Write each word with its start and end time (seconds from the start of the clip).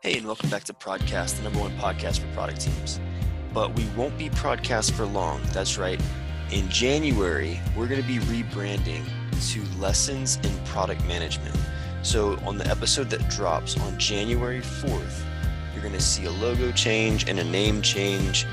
Hey, 0.00 0.16
and 0.16 0.26
welcome 0.26 0.48
back 0.48 0.62
to 0.64 0.72
Prodcast, 0.72 1.38
the 1.38 1.42
number 1.42 1.58
one 1.58 1.76
podcast 1.76 2.20
for 2.20 2.32
product 2.32 2.60
teams. 2.60 3.00
But 3.52 3.74
we 3.74 3.84
won't 3.96 4.16
be 4.16 4.30
Prodcast 4.30 4.92
for 4.92 5.04
long. 5.04 5.42
That's 5.52 5.76
right. 5.76 6.00
In 6.52 6.68
January, 6.68 7.60
we're 7.76 7.88
going 7.88 8.00
to 8.00 8.06
be 8.06 8.18
rebranding 8.20 9.02
to 9.50 9.80
Lessons 9.80 10.36
in 10.44 10.56
Product 10.66 11.04
Management. 11.06 11.58
So, 12.02 12.38
on 12.46 12.58
the 12.58 12.66
episode 12.68 13.10
that 13.10 13.28
drops 13.28 13.76
on 13.76 13.98
January 13.98 14.60
4th, 14.60 15.24
you're 15.72 15.82
going 15.82 15.94
to 15.94 16.00
see 16.00 16.26
a 16.26 16.30
logo 16.30 16.70
change 16.70 17.28
and 17.28 17.40
a 17.40 17.44
name 17.44 17.82
change. 17.82 18.46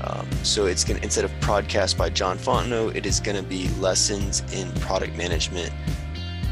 Um, 0.00 0.28
so, 0.42 0.66
it's 0.66 0.82
going 0.82 0.98
to, 0.98 1.04
instead 1.04 1.24
of 1.24 1.30
Prodcast 1.38 1.96
by 1.96 2.10
John 2.10 2.38
Fontenot, 2.38 2.96
it 2.96 3.06
is 3.06 3.20
going 3.20 3.36
to 3.36 3.48
be 3.48 3.68
Lessons 3.78 4.42
in 4.52 4.72
Product 4.80 5.16
Management 5.16 5.72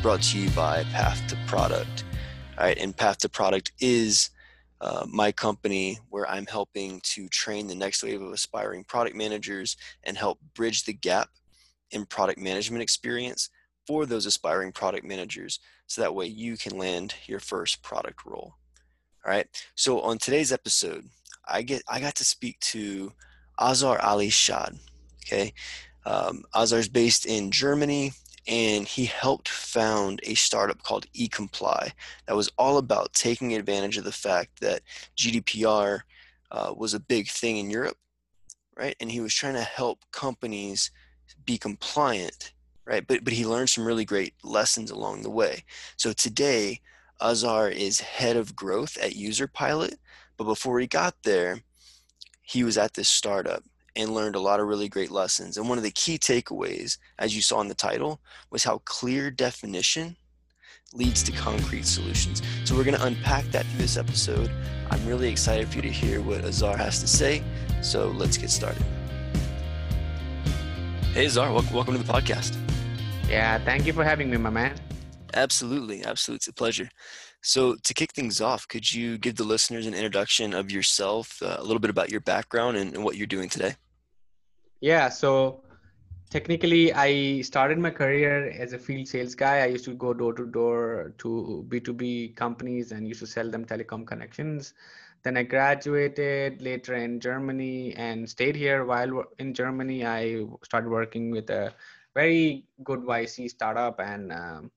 brought 0.02 0.22
to 0.22 0.38
you 0.38 0.48
by 0.50 0.84
Path 0.92 1.26
to 1.26 1.36
Product. 1.48 2.04
All 2.58 2.64
right, 2.64 2.78
and 2.78 2.96
Path 2.96 3.18
to 3.18 3.28
Product 3.28 3.72
is 3.80 4.30
uh, 4.86 5.04
my 5.08 5.32
company 5.32 5.98
where 6.10 6.30
I'm 6.30 6.46
helping 6.46 7.00
to 7.02 7.28
train 7.28 7.66
the 7.66 7.74
next 7.74 8.04
wave 8.04 8.22
of 8.22 8.32
aspiring 8.32 8.84
product 8.84 9.16
managers 9.16 9.76
and 10.04 10.16
help 10.16 10.38
bridge 10.54 10.84
the 10.84 10.92
gap 10.92 11.28
in 11.90 12.06
product 12.06 12.38
management 12.38 12.82
experience 12.82 13.50
for 13.84 14.06
those 14.06 14.26
aspiring 14.26 14.70
product 14.70 15.04
managers 15.04 15.58
so 15.88 16.00
that 16.00 16.14
way 16.14 16.26
you 16.26 16.56
can 16.56 16.78
land 16.78 17.14
your 17.26 17.40
first 17.40 17.82
product 17.82 18.24
role. 18.24 18.54
All 19.24 19.32
right. 19.32 19.48
So 19.74 20.00
on 20.02 20.18
today's 20.18 20.52
episode, 20.52 21.04
I 21.48 21.62
get 21.62 21.82
I 21.88 21.98
got 21.98 22.14
to 22.16 22.24
speak 22.24 22.60
to 22.60 23.12
Azar 23.60 24.00
Ali 24.00 24.30
Shad. 24.30 24.78
Okay. 25.24 25.52
Um, 26.04 26.44
Azar 26.54 26.78
is 26.78 26.88
based 26.88 27.26
in 27.26 27.50
Germany 27.50 28.12
and 28.46 28.86
he 28.86 29.06
helped 29.06 29.48
found 29.48 30.20
a 30.22 30.34
startup 30.34 30.82
called 30.82 31.06
eComply 31.12 31.92
that 32.26 32.36
was 32.36 32.50
all 32.58 32.78
about 32.78 33.12
taking 33.12 33.54
advantage 33.54 33.96
of 33.96 34.04
the 34.04 34.12
fact 34.12 34.60
that 34.60 34.82
GDPR 35.16 36.00
uh, 36.52 36.72
was 36.76 36.94
a 36.94 37.00
big 37.00 37.28
thing 37.28 37.56
in 37.56 37.70
Europe, 37.70 37.96
right? 38.76 38.94
And 39.00 39.10
he 39.10 39.20
was 39.20 39.34
trying 39.34 39.54
to 39.54 39.62
help 39.62 40.04
companies 40.12 40.90
be 41.44 41.58
compliant, 41.58 42.52
right? 42.84 43.06
But 43.06 43.24
but 43.24 43.32
he 43.32 43.46
learned 43.46 43.70
some 43.70 43.86
really 43.86 44.04
great 44.04 44.34
lessons 44.44 44.90
along 44.90 45.22
the 45.22 45.30
way. 45.30 45.64
So 45.96 46.12
today, 46.12 46.80
Azar 47.20 47.68
is 47.68 48.00
head 48.00 48.36
of 48.36 48.54
growth 48.54 48.96
at 48.98 49.12
Userpilot, 49.12 49.96
but 50.36 50.44
before 50.44 50.78
he 50.78 50.86
got 50.86 51.14
there, 51.24 51.60
he 52.42 52.62
was 52.62 52.78
at 52.78 52.94
this 52.94 53.08
startup 53.08 53.64
and 53.96 54.14
learned 54.14 54.36
a 54.36 54.40
lot 54.40 54.60
of 54.60 54.68
really 54.68 54.88
great 54.88 55.10
lessons. 55.10 55.56
And 55.56 55.68
one 55.68 55.78
of 55.78 55.84
the 55.84 55.90
key 55.90 56.18
takeaways, 56.18 56.98
as 57.18 57.34
you 57.34 57.42
saw 57.42 57.60
in 57.60 57.68
the 57.68 57.74
title, 57.74 58.20
was 58.50 58.62
how 58.62 58.78
clear 58.84 59.30
definition 59.30 60.16
leads 60.92 61.22
to 61.24 61.32
concrete 61.32 61.86
solutions. 61.86 62.42
So 62.64 62.76
we're 62.76 62.84
going 62.84 62.96
to 62.96 63.04
unpack 63.04 63.44
that 63.46 63.66
through 63.66 63.80
this 63.80 63.96
episode. 63.96 64.50
I'm 64.90 65.04
really 65.06 65.28
excited 65.28 65.68
for 65.68 65.76
you 65.76 65.82
to 65.82 65.90
hear 65.90 66.20
what 66.20 66.44
Azar 66.44 66.76
has 66.76 67.00
to 67.00 67.06
say. 67.06 67.42
So 67.82 68.08
let's 68.08 68.36
get 68.36 68.50
started. 68.50 68.84
Hey, 71.12 71.26
Azar, 71.26 71.52
welcome 71.52 71.96
to 71.96 72.02
the 72.02 72.12
podcast. 72.12 72.56
Yeah, 73.28 73.58
thank 73.64 73.86
you 73.86 73.92
for 73.92 74.04
having 74.04 74.30
me, 74.30 74.36
my 74.36 74.50
man. 74.50 74.76
Absolutely, 75.34 76.04
absolutely. 76.04 76.36
It's 76.36 76.48
a 76.48 76.52
pleasure. 76.52 76.88
So, 77.42 77.76
to 77.84 77.94
kick 77.94 78.12
things 78.12 78.40
off, 78.40 78.66
could 78.66 78.92
you 78.92 79.18
give 79.18 79.36
the 79.36 79.44
listeners 79.44 79.86
an 79.86 79.94
introduction 79.94 80.52
of 80.54 80.70
yourself, 80.70 81.40
uh, 81.42 81.56
a 81.58 81.62
little 81.62 81.78
bit 81.78 81.90
about 81.90 82.10
your 82.10 82.20
background 82.20 82.76
and, 82.76 82.94
and 82.94 83.04
what 83.04 83.16
you're 83.16 83.26
doing 83.26 83.48
today? 83.48 83.76
Yeah, 84.86 85.08
so 85.08 85.64
technically, 86.30 86.92
I 86.92 87.40
started 87.40 87.76
my 87.76 87.90
career 87.90 88.50
as 88.50 88.72
a 88.72 88.78
field 88.78 89.08
sales 89.08 89.34
guy. 89.34 89.62
I 89.62 89.66
used 89.66 89.84
to 89.86 89.94
go 89.94 90.14
door 90.14 90.32
to 90.34 90.46
door 90.46 91.12
to 91.18 91.66
B2B 91.68 92.36
companies 92.36 92.92
and 92.92 93.08
used 93.08 93.18
to 93.18 93.26
sell 93.26 93.50
them 93.50 93.64
telecom 93.64 94.06
connections. 94.06 94.74
Then 95.24 95.36
I 95.36 95.42
graduated 95.42 96.62
later 96.62 96.94
in 96.94 97.18
Germany 97.18 97.96
and 97.96 98.30
stayed 98.30 98.54
here. 98.54 98.84
While 98.84 99.24
in 99.40 99.54
Germany, 99.54 100.06
I 100.06 100.46
started 100.62 100.88
working 100.88 101.32
with 101.32 101.50
a 101.50 101.74
very 102.14 102.64
good 102.84 103.00
YC 103.00 103.48
startup 103.48 103.98
and 103.98 104.30
um, 104.30 104.70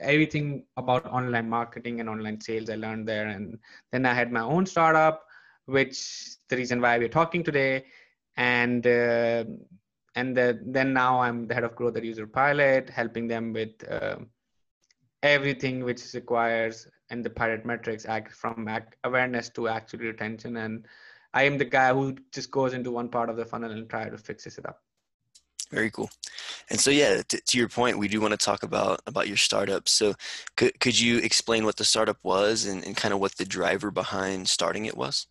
everything 0.00 0.64
about 0.78 1.04
online 1.04 1.50
marketing 1.50 2.00
and 2.00 2.08
online 2.08 2.40
sales 2.40 2.70
I 2.70 2.76
learned 2.76 3.06
there. 3.06 3.26
And 3.26 3.58
then 3.90 4.06
I 4.06 4.14
had 4.14 4.32
my 4.32 4.40
own 4.40 4.64
startup, 4.64 5.26
which 5.66 6.38
the 6.48 6.56
reason 6.56 6.80
why 6.80 6.96
we're 6.96 7.08
talking 7.20 7.44
today 7.44 7.84
and 8.36 8.86
uh, 8.86 9.44
and 10.14 10.36
the, 10.36 10.60
then 10.64 10.92
now 10.92 11.20
I'm 11.20 11.46
the 11.46 11.54
head 11.54 11.64
of 11.64 11.74
growth 11.74 11.96
at 11.96 12.02
Userpilot, 12.02 12.90
helping 12.90 13.28
them 13.28 13.52
with 13.52 13.72
uh, 13.90 14.16
everything 15.22 15.84
which 15.84 16.02
requires 16.14 16.86
and 17.10 17.24
the 17.24 17.30
pirate 17.30 17.64
metrics 17.64 18.06
act 18.06 18.32
from 18.32 18.68
act 18.68 18.96
awareness 19.04 19.48
to 19.50 19.68
actually 19.68 20.06
retention. 20.06 20.56
And 20.56 20.86
I 21.34 21.44
am 21.44 21.58
the 21.58 21.64
guy 21.64 21.92
who 21.92 22.16
just 22.32 22.50
goes 22.50 22.74
into 22.74 22.90
one 22.90 23.08
part 23.08 23.28
of 23.28 23.36
the 23.36 23.44
funnel 23.44 23.70
and 23.70 23.88
try 23.88 24.08
to 24.08 24.18
fix 24.18 24.46
it 24.46 24.66
up. 24.66 24.82
Very 25.70 25.90
cool. 25.90 26.10
And 26.68 26.78
so, 26.78 26.90
yeah, 26.90 27.22
to, 27.22 27.40
to, 27.40 27.58
your 27.58 27.68
point, 27.68 27.98
we 27.98 28.08
do 28.08 28.20
want 28.20 28.32
to 28.32 28.36
talk 28.36 28.62
about 28.62 29.00
about 29.06 29.26
your 29.26 29.38
startup. 29.38 29.88
So, 29.88 30.14
could 30.56 30.78
could 30.80 31.00
you 31.00 31.18
explain 31.18 31.64
what 31.64 31.76
the 31.76 31.84
startup 31.84 32.18
was 32.22 32.66
and, 32.66 32.84
and 32.84 32.94
kind 32.94 33.14
of 33.14 33.20
what 33.20 33.36
the 33.36 33.46
driver 33.46 33.90
behind 33.90 34.48
starting 34.48 34.84
it 34.84 34.96
was? 34.96 35.26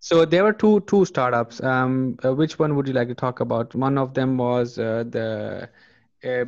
So 0.00 0.24
there 0.24 0.44
were 0.44 0.52
two 0.52 0.80
two 0.80 1.04
startups. 1.04 1.62
Um, 1.62 2.18
uh, 2.24 2.34
which 2.34 2.58
one 2.58 2.76
would 2.76 2.86
you 2.86 2.94
like 2.94 3.08
to 3.08 3.14
talk 3.14 3.40
about? 3.40 3.74
One 3.74 3.98
of 3.98 4.14
them 4.14 4.36
was 4.38 4.78
uh, 4.78 5.04
the 5.08 5.68
uh, 6.24 6.44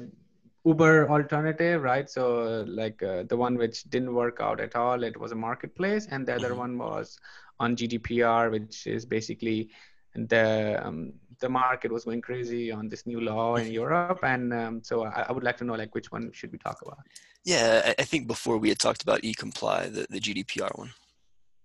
Uber 0.65 1.11
alternative, 1.11 1.83
right? 1.83 2.09
So 2.09 2.65
like 2.69 3.03
uh, 3.03 3.25
the 3.25 3.37
one 3.37 3.57
which 3.57 3.85
didn't 3.85 4.15
work 4.15 4.39
out 4.41 4.61
at 4.61 4.77
all. 4.77 5.03
It 5.03 5.19
was 5.19 5.33
a 5.33 5.35
marketplace, 5.35 6.07
and 6.11 6.27
the 6.27 6.35
other 6.35 6.51
mm-hmm. 6.51 6.59
one 6.59 6.79
was 6.79 7.19
on 7.59 7.77
GDPR, 7.77 8.51
which 8.51 8.87
is 8.87 9.05
basically 9.05 9.71
the 10.15 10.81
um, 10.85 11.13
the 11.41 11.49
market 11.49 11.91
was 11.91 12.05
going 12.05 12.21
crazy 12.21 12.71
on 12.71 12.89
this 12.89 13.07
new 13.07 13.21
law 13.21 13.57
in 13.57 13.73
Europe, 13.73 14.21
and 14.23 14.53
um, 14.53 14.83
so 14.83 15.05
I, 15.05 15.27
I, 15.29 15.33
would 15.33 15.43
like 15.45 15.57
to 15.59 15.65
know 15.65 15.75
like 15.75 15.95
which 15.95 16.13
one 16.13 16.31
should 16.33 16.53
we 16.53 16.59
talk 16.59 16.83
about? 16.83 16.99
Yeah, 17.45 17.95
I 17.99 18.03
think 18.05 18.27
before 18.27 18.59
we 18.59 18.69
had 18.69 18.79
talked 18.79 19.03
about 19.03 19.23
eComply, 19.23 19.93
the 19.95 20.07
the 20.11 20.21
GDPR 20.21 20.77
one. 20.79 20.93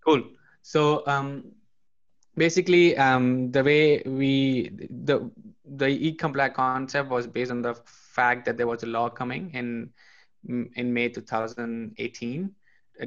Cool. 0.05 0.23
So 0.61 1.03
um, 1.05 1.51
basically 2.37 2.97
um, 2.97 3.51
the 3.51 3.63
way 3.63 4.01
we 4.05 4.71
the 4.89 5.29
the 5.65 5.85
eComply 5.85 6.53
concept 6.53 7.09
was 7.09 7.27
based 7.27 7.51
on 7.51 7.61
the 7.61 7.73
fact 7.85 8.45
that 8.45 8.57
there 8.57 8.67
was 8.67 8.83
a 8.83 8.87
law 8.87 9.09
coming 9.09 9.51
in 9.53 9.89
in 10.75 10.93
May 10.93 11.09
2018 11.09 12.55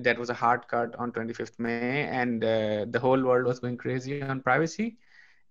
that 0.01 0.19
was 0.19 0.29
a 0.29 0.35
hard 0.35 0.67
cut 0.69 0.95
on 0.97 1.13
25th 1.13 1.59
May 1.59 2.05
and 2.05 2.45
uh, 2.45 2.85
the 2.91 2.99
whole 3.01 3.23
world 3.23 3.47
was 3.47 3.61
going 3.61 3.77
crazy 3.77 4.23
on 4.23 4.41
privacy. 4.41 4.97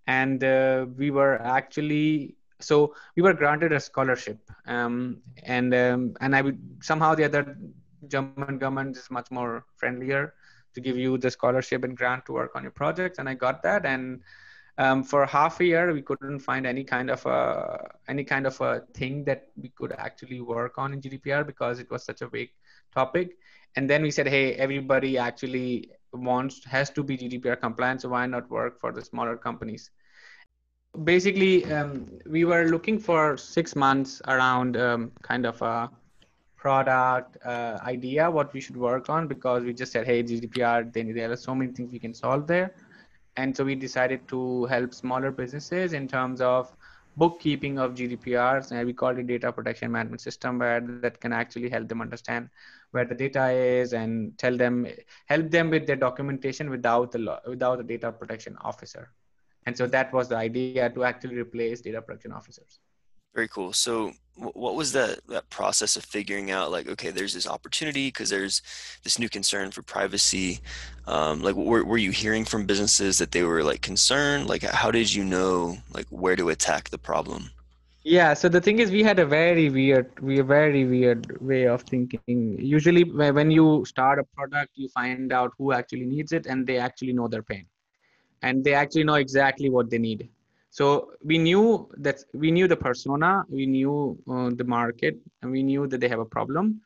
And 0.05 0.43
uh, 0.43 0.85
we 0.95 1.11
were 1.11 1.41
actually 1.41 2.35
so 2.59 2.95
we 3.15 3.21
were 3.21 3.33
granted 3.33 3.71
a 3.71 3.79
scholarship 3.79 4.39
um, 4.65 5.21
and 5.43 5.73
um, 5.73 6.15
and 6.21 6.35
I 6.35 6.41
would 6.41 6.59
somehow 6.81 7.15
the 7.15 7.25
other 7.25 7.57
German 8.07 8.57
government 8.57 8.97
is 8.97 9.09
much 9.11 9.29
more 9.31 9.65
friendlier 9.75 10.33
to 10.77 10.81
give 10.81 10.97
you 11.03 11.17
the 11.17 11.31
scholarship 11.31 11.83
and 11.83 11.97
grant 11.97 12.23
to 12.27 12.33
work 12.39 12.55
on 12.55 12.61
your 12.61 12.75
project 12.83 13.17
and 13.17 13.27
i 13.27 13.33
got 13.33 13.63
that. 13.63 13.85
And 13.85 14.21
um, 14.77 15.03
for 15.03 15.25
half 15.25 15.59
a 15.59 15.65
year 15.65 15.91
we 15.91 16.03
couldn't 16.03 16.39
find 16.39 16.67
any 16.67 16.83
kind 16.83 17.09
of 17.09 17.25
a 17.25 17.39
any 18.07 18.23
kind 18.23 18.45
of 18.45 18.61
a 18.61 18.71
thing 18.93 19.23
that 19.29 19.47
we 19.63 19.69
could 19.69 19.93
actually 20.07 20.39
work 20.39 20.77
on 20.77 20.93
in 20.93 21.01
GDPR 21.01 21.45
because 21.51 21.79
it 21.79 21.89
was 21.89 22.05
such 22.05 22.21
a 22.21 22.27
big 22.27 22.49
topic. 22.93 23.37
And 23.75 23.89
then 23.89 24.03
we 24.03 24.11
said 24.11 24.27
hey 24.27 24.53
everybody 24.65 25.17
actually 25.17 25.89
wants 26.13 26.63
has 26.65 26.91
to 26.91 27.03
be 27.03 27.17
GDPR 27.17 27.59
compliant 27.59 28.01
so 28.03 28.09
why 28.09 28.27
not 28.27 28.51
work 28.51 28.79
for 28.79 28.91
the 28.91 29.03
smaller 29.03 29.35
companies? 29.35 29.89
Basically 31.03 31.65
um, 31.73 31.91
we 32.27 32.45
were 32.45 32.65
looking 32.65 32.99
for 32.99 33.35
six 33.35 33.75
months 33.75 34.21
around 34.27 34.77
um, 34.77 35.11
kind 35.23 35.47
of 35.47 35.59
a 35.63 35.89
product 36.57 37.37
uh, 37.45 37.77
idea 37.83 38.29
what 38.29 38.51
we 38.53 38.59
should 38.59 38.75
work 38.75 39.09
on 39.09 39.27
because 39.27 39.63
we 39.63 39.73
just 39.73 39.91
said 39.91 40.05
hey 40.05 40.23
GDPR 40.23 40.91
then 40.91 41.13
there 41.13 41.31
are 41.31 41.35
so 41.35 41.53
many 41.55 41.71
things 41.71 41.91
we 41.91 41.99
can 41.99 42.13
solve 42.13 42.47
there. 42.47 42.73
And 43.37 43.55
so 43.55 43.63
we 43.63 43.75
decided 43.75 44.27
to 44.29 44.65
help 44.65 44.93
smaller 44.93 45.31
businesses 45.31 45.93
in 45.93 46.07
terms 46.07 46.41
of 46.41 46.75
bookkeeping 47.17 47.77
of 47.77 47.93
GDPRs. 47.93 48.71
And 48.71 48.85
we 48.85 48.93
call 48.93 49.09
it 49.09 49.27
data 49.27 49.51
protection 49.51 49.91
management 49.91 50.21
system 50.21 50.57
where 50.57 50.81
that 50.81 51.19
can 51.19 51.33
actually 51.33 51.69
help 51.69 51.87
them 51.87 52.01
understand 52.01 52.49
where 52.91 53.05
the 53.05 53.13
data 53.13 53.49
is 53.51 53.93
and 53.93 54.35
tell 54.39 54.57
them 54.57 54.87
help 55.27 55.51
them 55.51 55.69
with 55.69 55.85
their 55.85 55.95
documentation 55.95 56.69
without 56.69 57.11
the 57.11 57.19
law, 57.19 57.39
without 57.47 57.77
the 57.77 57.83
data 57.83 58.11
protection 58.11 58.57
officer. 58.61 59.11
And 59.67 59.77
so 59.77 59.85
that 59.87 60.13
was 60.13 60.29
the 60.29 60.37
idea 60.37 60.89
to 60.89 61.03
actually 61.03 61.35
replace 61.35 61.81
data 61.81 62.01
protection 62.01 62.31
officers. 62.31 62.79
Very 63.35 63.49
cool. 63.49 63.73
So, 63.73 64.13
what 64.37 64.75
was 64.75 64.91
that 64.91 65.25
that 65.27 65.49
process 65.49 65.95
of 65.95 66.05
figuring 66.05 66.51
out 66.51 66.71
like, 66.71 66.87
okay, 66.87 67.11
there's 67.11 67.33
this 67.33 67.47
opportunity 67.47 68.09
because 68.09 68.29
there's 68.29 68.61
this 69.03 69.17
new 69.17 69.29
concern 69.29 69.71
for 69.71 69.81
privacy. 69.81 70.59
Um, 71.07 71.41
like, 71.41 71.55
were 71.55 71.83
were 71.83 71.97
you 71.97 72.11
hearing 72.11 72.45
from 72.45 72.65
businesses 72.65 73.17
that 73.17 73.31
they 73.31 73.43
were 73.43 73.63
like 73.63 73.81
concerned? 73.81 74.47
Like, 74.47 74.63
how 74.63 74.91
did 74.91 75.13
you 75.13 75.23
know 75.23 75.77
like 75.93 76.07
where 76.09 76.35
to 76.35 76.49
attack 76.49 76.89
the 76.89 76.97
problem? 76.97 77.49
Yeah, 78.03 78.35
so 78.35 78.47
the 78.47 78.61
thing 78.61 78.79
is, 78.79 78.89
we 78.89 79.03
had 79.03 79.19
a 79.19 79.25
very 79.25 79.69
weird, 79.69 80.17
we 80.21 80.39
a 80.39 80.43
very 80.43 80.85
weird 80.85 81.41
way 81.41 81.67
of 81.67 81.81
thinking. 81.81 82.57
Usually, 82.57 83.03
when 83.03 83.51
you 83.51 83.83
start 83.83 84.17
a 84.17 84.23
product, 84.23 84.71
you 84.75 84.87
find 84.87 85.33
out 85.33 85.51
who 85.57 85.73
actually 85.73 86.05
needs 86.05 86.31
it, 86.31 86.45
and 86.45 86.65
they 86.65 86.77
actually 86.77 87.11
know 87.11 87.27
their 87.27 87.43
pain, 87.43 87.65
and 88.43 88.63
they 88.63 88.73
actually 88.73 89.03
know 89.03 89.15
exactly 89.15 89.69
what 89.69 89.89
they 89.89 89.97
need. 89.97 90.29
So 90.77 91.13
we 91.23 91.39
knew 91.39 91.89
that 91.97 92.17
we 92.35 92.51
knew 92.51 92.67
the 92.67 92.75
persona, 92.77 93.43
we 93.49 93.65
knew 93.65 94.15
uh, 94.29 94.51
the 94.53 94.63
market, 94.63 95.17
and 95.41 95.51
we 95.51 95.63
knew 95.63 95.87
that 95.87 95.99
they 96.01 96.07
have 96.07 96.19
a 96.19 96.31
problem, 96.37 96.81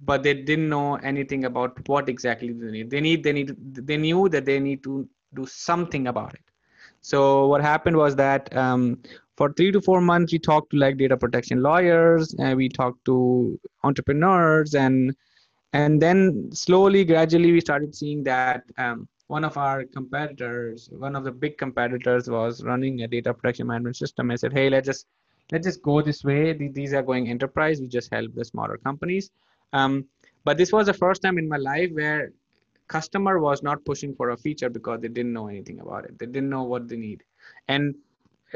but 0.00 0.22
they 0.22 0.32
didn't 0.32 0.70
know 0.70 0.94
anything 1.10 1.44
about 1.44 1.86
what 1.86 2.08
exactly 2.08 2.54
they 2.54 2.70
need. 2.70 2.88
They 2.88 3.02
need, 3.02 3.22
they 3.22 3.34
need, 3.34 3.54
they 3.88 3.98
knew 3.98 4.30
that 4.30 4.46
they 4.46 4.58
need 4.60 4.82
to 4.84 5.06
do 5.34 5.44
something 5.44 6.06
about 6.06 6.32
it. 6.32 6.40
So 7.02 7.46
what 7.48 7.60
happened 7.60 7.98
was 7.98 8.16
that 8.16 8.48
um, 8.56 9.02
for 9.36 9.52
three 9.52 9.70
to 9.72 9.80
four 9.82 10.00
months 10.00 10.32
we 10.32 10.38
talked 10.38 10.70
to 10.70 10.78
like 10.78 10.96
data 10.96 11.14
protection 11.14 11.60
lawyers 11.60 12.34
and 12.38 12.56
we 12.56 12.70
talked 12.70 13.04
to 13.04 13.60
entrepreneurs 13.82 14.74
and 14.74 15.14
and 15.74 16.00
then 16.00 16.48
slowly 16.52 17.04
gradually 17.04 17.52
we 17.52 17.60
started 17.60 17.94
seeing 17.94 18.24
that 18.24 18.62
um, 18.78 19.06
one 19.28 19.44
of 19.44 19.56
our 19.56 19.84
competitors 19.84 20.88
one 20.92 21.16
of 21.16 21.24
the 21.24 21.32
big 21.32 21.56
competitors 21.56 22.28
was 22.28 22.62
running 22.62 23.02
a 23.02 23.08
data 23.08 23.32
protection 23.32 23.66
management 23.66 23.96
system. 23.96 24.30
I 24.30 24.36
said 24.36 24.52
hey 24.52 24.68
let's 24.68 24.86
just 24.86 25.06
let's 25.52 25.66
just 25.66 25.82
go 25.82 26.00
this 26.02 26.24
way. 26.24 26.52
These 26.52 26.94
are 26.94 27.02
going 27.02 27.28
enterprise. 27.28 27.80
We 27.80 27.88
just 27.88 28.10
help 28.12 28.34
the 28.34 28.44
smaller 28.44 28.78
companies. 28.78 29.30
Um, 29.72 30.06
but 30.44 30.56
this 30.56 30.72
was 30.72 30.86
the 30.86 30.94
first 30.94 31.22
time 31.22 31.38
in 31.38 31.48
my 31.48 31.56
life 31.56 31.90
where 31.92 32.32
customer 32.88 33.38
was 33.38 33.62
not 33.62 33.84
pushing 33.84 34.14
for 34.14 34.30
a 34.30 34.36
feature 34.36 34.68
because 34.68 35.00
they 35.00 35.08
didn't 35.08 35.32
know 35.32 35.48
anything 35.48 35.80
about 35.80 36.04
it. 36.04 36.18
They 36.18 36.26
didn't 36.26 36.50
know 36.50 36.62
what 36.62 36.88
they 36.88 36.96
need. 36.96 37.22
And 37.68 37.94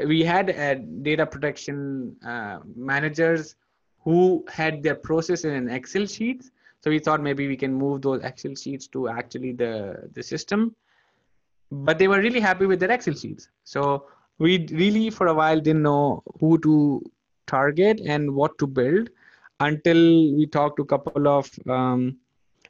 we 0.05 0.23
had 0.23 0.51
uh, 0.51 0.75
data 1.01 1.25
protection 1.25 2.15
uh, 2.25 2.59
managers 2.75 3.55
who 4.01 4.45
had 4.49 4.81
their 4.81 4.95
process 4.95 5.43
in 5.43 5.53
an 5.53 5.69
excel 5.69 6.05
sheet 6.05 6.49
so 6.81 6.89
we 6.89 6.99
thought 6.99 7.21
maybe 7.21 7.47
we 7.47 7.57
can 7.57 7.73
move 7.73 8.01
those 8.01 8.23
excel 8.23 8.55
sheets 8.55 8.87
to 8.87 9.09
actually 9.09 9.51
the 9.51 10.09
the 10.13 10.23
system. 10.23 10.75
But 11.71 11.99
they 11.99 12.07
were 12.07 12.19
really 12.19 12.39
happy 12.39 12.65
with 12.65 12.79
their 12.79 12.91
excel 12.91 13.13
sheets. 13.13 13.49
So 13.63 14.05
we 14.37 14.65
really 14.71 15.09
for 15.09 15.27
a 15.27 15.33
while 15.33 15.59
didn't 15.59 15.83
know 15.83 16.23
who 16.39 16.57
to 16.59 17.01
target 17.47 17.99
and 17.99 18.33
what 18.33 18.57
to 18.59 18.67
build 18.67 19.09
until 19.59 19.97
we 20.35 20.45
talked 20.47 20.77
to 20.77 20.83
a 20.83 20.85
couple 20.85 21.27
of 21.27 21.49
um, 21.67 22.17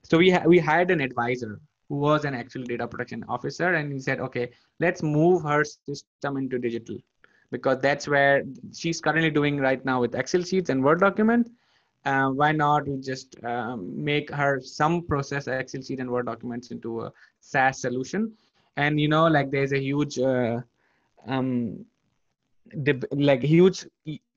so 0.04 0.18
we 0.18 0.32
ha- 0.32 0.44
we 0.46 0.58
hired 0.58 0.90
an 0.90 1.02
advisor 1.02 1.60
who 1.88 1.98
was 1.98 2.26
an 2.26 2.34
actual 2.34 2.64
data 2.64 2.88
protection 2.88 3.24
officer 3.30 3.74
and 3.74 3.94
he 3.94 4.00
said 4.00 4.20
okay 4.20 4.50
let's 4.80 5.04
move 5.04 5.44
her 5.44 5.64
system 5.64 6.38
into 6.38 6.58
digital. 6.58 6.98
Because 7.52 7.80
that's 7.82 8.08
where 8.08 8.44
she's 8.74 9.02
currently 9.02 9.32
doing 9.32 9.58
right 9.58 9.84
now 9.84 10.02
with 10.02 10.14
excel 10.14 10.44
sheets 10.44 10.70
and 10.70 10.84
word 10.84 11.00
document 11.00 11.50
uh, 12.06 12.30
why 12.30 12.52
not 12.52 12.88
we 12.88 12.98
just 12.98 13.36
um, 13.44 14.04
make 14.04 14.30
her 14.32 14.62
some 14.62 15.04
process 15.04 15.48
excel 15.48 15.82
sheet 15.82 16.00
and 16.00 16.10
word 16.10 16.26
documents 16.26 16.72
into 16.72 17.02
a 17.02 17.12
saas 17.40 17.80
solution? 17.82 18.32
And 18.78 19.00
you 19.00 19.08
know 19.08 19.28
like 19.28 19.52
there's 19.52 19.74
a 19.74 19.80
huge 19.80 20.20
uh, 20.20 20.62
um 21.28 21.86
like 23.12 23.44
huge 23.44 23.86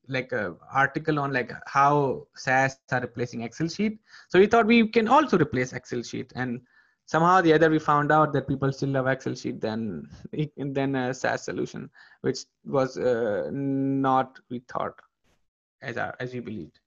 like 0.09 0.33
a 0.33 0.55
article 0.73 1.19
on 1.21 1.33
like 1.33 1.53
how 1.67 2.27
saas 2.35 2.79
are 2.91 3.01
replacing 3.01 3.43
excel 3.43 3.69
sheet. 3.69 3.99
So 4.29 4.39
we 4.39 4.47
thought 4.47 4.67
we 4.67 4.89
can 4.89 5.09
also 5.09 5.39
replace 5.39 5.73
excel 5.73 6.03
sheet. 6.03 6.33
And 6.35 6.61
somehow 7.07 7.41
the 7.41 7.53
other 7.53 7.71
we 7.71 7.79
found 7.79 8.11
out 8.11 8.33
that 8.33 8.49
people 8.49 8.73
still 8.73 8.91
love 8.91 9.07
excel 9.07 9.35
sheet 9.35 9.61
than 9.61 10.09
than 10.57 10.97
a 10.97 11.15
saas 11.15 11.45
solution 11.45 11.91
which 12.23 12.41
was 12.65 12.97
uh, 12.97 13.49
not 13.53 14.39
we 14.51 14.61
thought 14.73 14.95
as 15.83 15.97
our, 15.97 16.15
as 16.21 16.33
we 16.33 16.41
believed. 16.41 16.79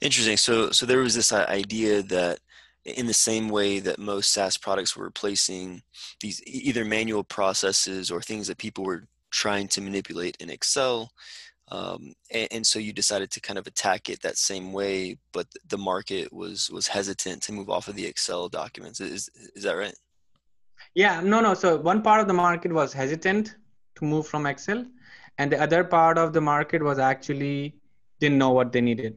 Interesting. 0.00 0.36
So 0.36 0.70
so 0.70 0.86
there 0.86 0.98
was 0.98 1.14
this 1.14 1.32
idea 1.32 2.02
that 2.02 2.40
in 2.84 3.06
the 3.06 3.14
same 3.14 3.48
way 3.48 3.78
that 3.80 3.98
most 3.98 4.32
SaaS 4.32 4.58
products 4.58 4.96
were 4.96 5.04
replacing 5.04 5.82
these 6.20 6.42
either 6.46 6.84
manual 6.84 7.24
processes 7.24 8.10
or 8.10 8.20
things 8.20 8.46
that 8.48 8.58
people 8.58 8.84
were 8.84 9.06
trying 9.30 9.68
to 9.68 9.80
manipulate 9.80 10.36
in 10.38 10.50
Excel, 10.50 11.10
um, 11.68 12.14
and, 12.30 12.48
and, 12.50 12.66
so 12.66 12.78
you 12.78 12.92
decided 12.92 13.30
to 13.30 13.40
kind 13.40 13.58
of 13.58 13.66
attack 13.66 14.10
it 14.10 14.20
that 14.20 14.36
same 14.36 14.72
way 14.72 15.16
but 15.32 15.46
the 15.68 15.78
market 15.78 16.30
was 16.30 16.70
was 16.70 16.86
hesitant 16.86 17.42
to 17.42 17.52
move 17.52 17.70
off 17.70 17.88
of 17.88 17.94
the 17.94 18.04
excel 18.04 18.48
documents. 18.48 19.00
Is 19.00 19.30
is 19.54 19.62
that 19.62 19.72
right? 19.72 19.94
Yeah. 20.94 21.20
No 21.20 21.40
no. 21.40 21.54
So 21.54 21.76
one 21.76 22.02
part 22.02 22.20
of 22.20 22.28
the 22.28 22.34
market 22.34 22.70
was 22.70 22.92
hesitant 22.92 23.56
to 23.94 24.04
move 24.04 24.26
from 24.26 24.44
excel 24.44 24.84
and 25.38 25.50
the 25.50 25.60
other 25.60 25.84
part 25.84 26.18
of 26.18 26.34
the 26.34 26.40
market 26.40 26.82
was 26.82 26.98
actually 26.98 27.74
didn't 28.20 28.36
know 28.36 28.50
what 28.50 28.70
they 28.70 28.82
needed 28.82 29.16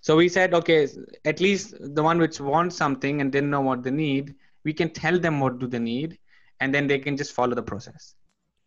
so 0.00 0.16
we 0.16 0.28
said 0.28 0.54
okay 0.54 0.88
at 1.24 1.40
least 1.40 1.74
the 1.94 2.02
one 2.02 2.18
which 2.18 2.40
wants 2.40 2.76
something 2.76 3.20
and 3.20 3.32
didn't 3.32 3.50
know 3.50 3.60
what 3.60 3.82
they 3.82 3.90
need 3.90 4.34
we 4.64 4.72
can 4.72 4.90
tell 4.90 5.18
them 5.18 5.40
what 5.40 5.58
do 5.58 5.66
they 5.66 5.78
need 5.78 6.18
and 6.60 6.74
then 6.74 6.86
they 6.86 6.98
can 6.98 7.16
just 7.16 7.32
follow 7.32 7.54
the 7.54 7.62
process. 7.62 8.14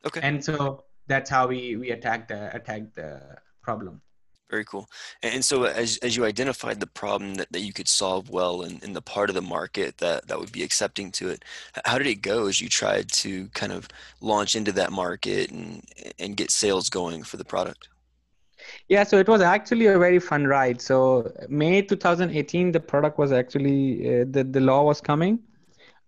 Okay. 0.06 0.20
And 0.22 0.44
so 0.44 0.84
that's 1.08 1.30
how 1.30 1.48
we 1.48 1.76
we 1.76 1.92
attack 1.92 2.28
the 2.28 2.54
attack 2.56 2.94
the 2.94 3.22
problem. 3.62 4.02
Very 4.50 4.66
cool. 4.66 4.88
And 5.24 5.44
so 5.44 5.64
as, 5.64 5.98
as 6.04 6.16
you 6.16 6.26
identified 6.26 6.80
the 6.80 6.86
problem 6.86 7.36
that, 7.36 7.52
that 7.52 7.62
you 7.62 7.74
could 7.74 7.88
solve 7.88 8.30
well 8.30 8.62
in, 8.62 8.80
in 8.84 8.94
the 8.94 9.02
part 9.02 9.30
of 9.30 9.36
the 9.36 9.42
market 9.42 9.98
that, 9.98 10.28
that 10.28 10.40
would 10.40 10.52
be 10.52 10.62
accepting 10.62 11.12
to 11.14 11.30
it 11.30 11.44
how 11.86 11.98
did 11.98 12.06
it 12.06 12.22
go 12.22 12.46
as 12.46 12.62
you 12.62 12.70
tried 12.70 13.10
to 13.14 13.48
kind 13.56 13.72
of 13.72 13.88
launch 14.22 14.56
into 14.56 14.72
that 14.74 14.92
market 14.92 15.50
and, 15.50 15.84
and 16.20 16.38
get 16.38 16.52
sales 16.52 16.88
going 16.90 17.24
for 17.24 17.38
the 17.38 17.46
product 17.46 17.88
yeah 18.90 19.04
so 19.04 19.18
it 19.18 19.28
was 19.28 19.42
actually 19.42 19.88
a 19.88 19.98
very 19.98 20.20
fun 20.20 20.46
ride 20.46 20.82
so 20.82 21.32
may 21.50 21.82
2018 21.82 22.72
the 22.72 22.80
product 22.80 23.18
was 23.18 23.32
actually 23.32 24.22
uh, 24.22 24.26
the, 24.30 24.44
the 24.44 24.60
law 24.60 24.84
was 24.84 25.02
coming 25.02 25.40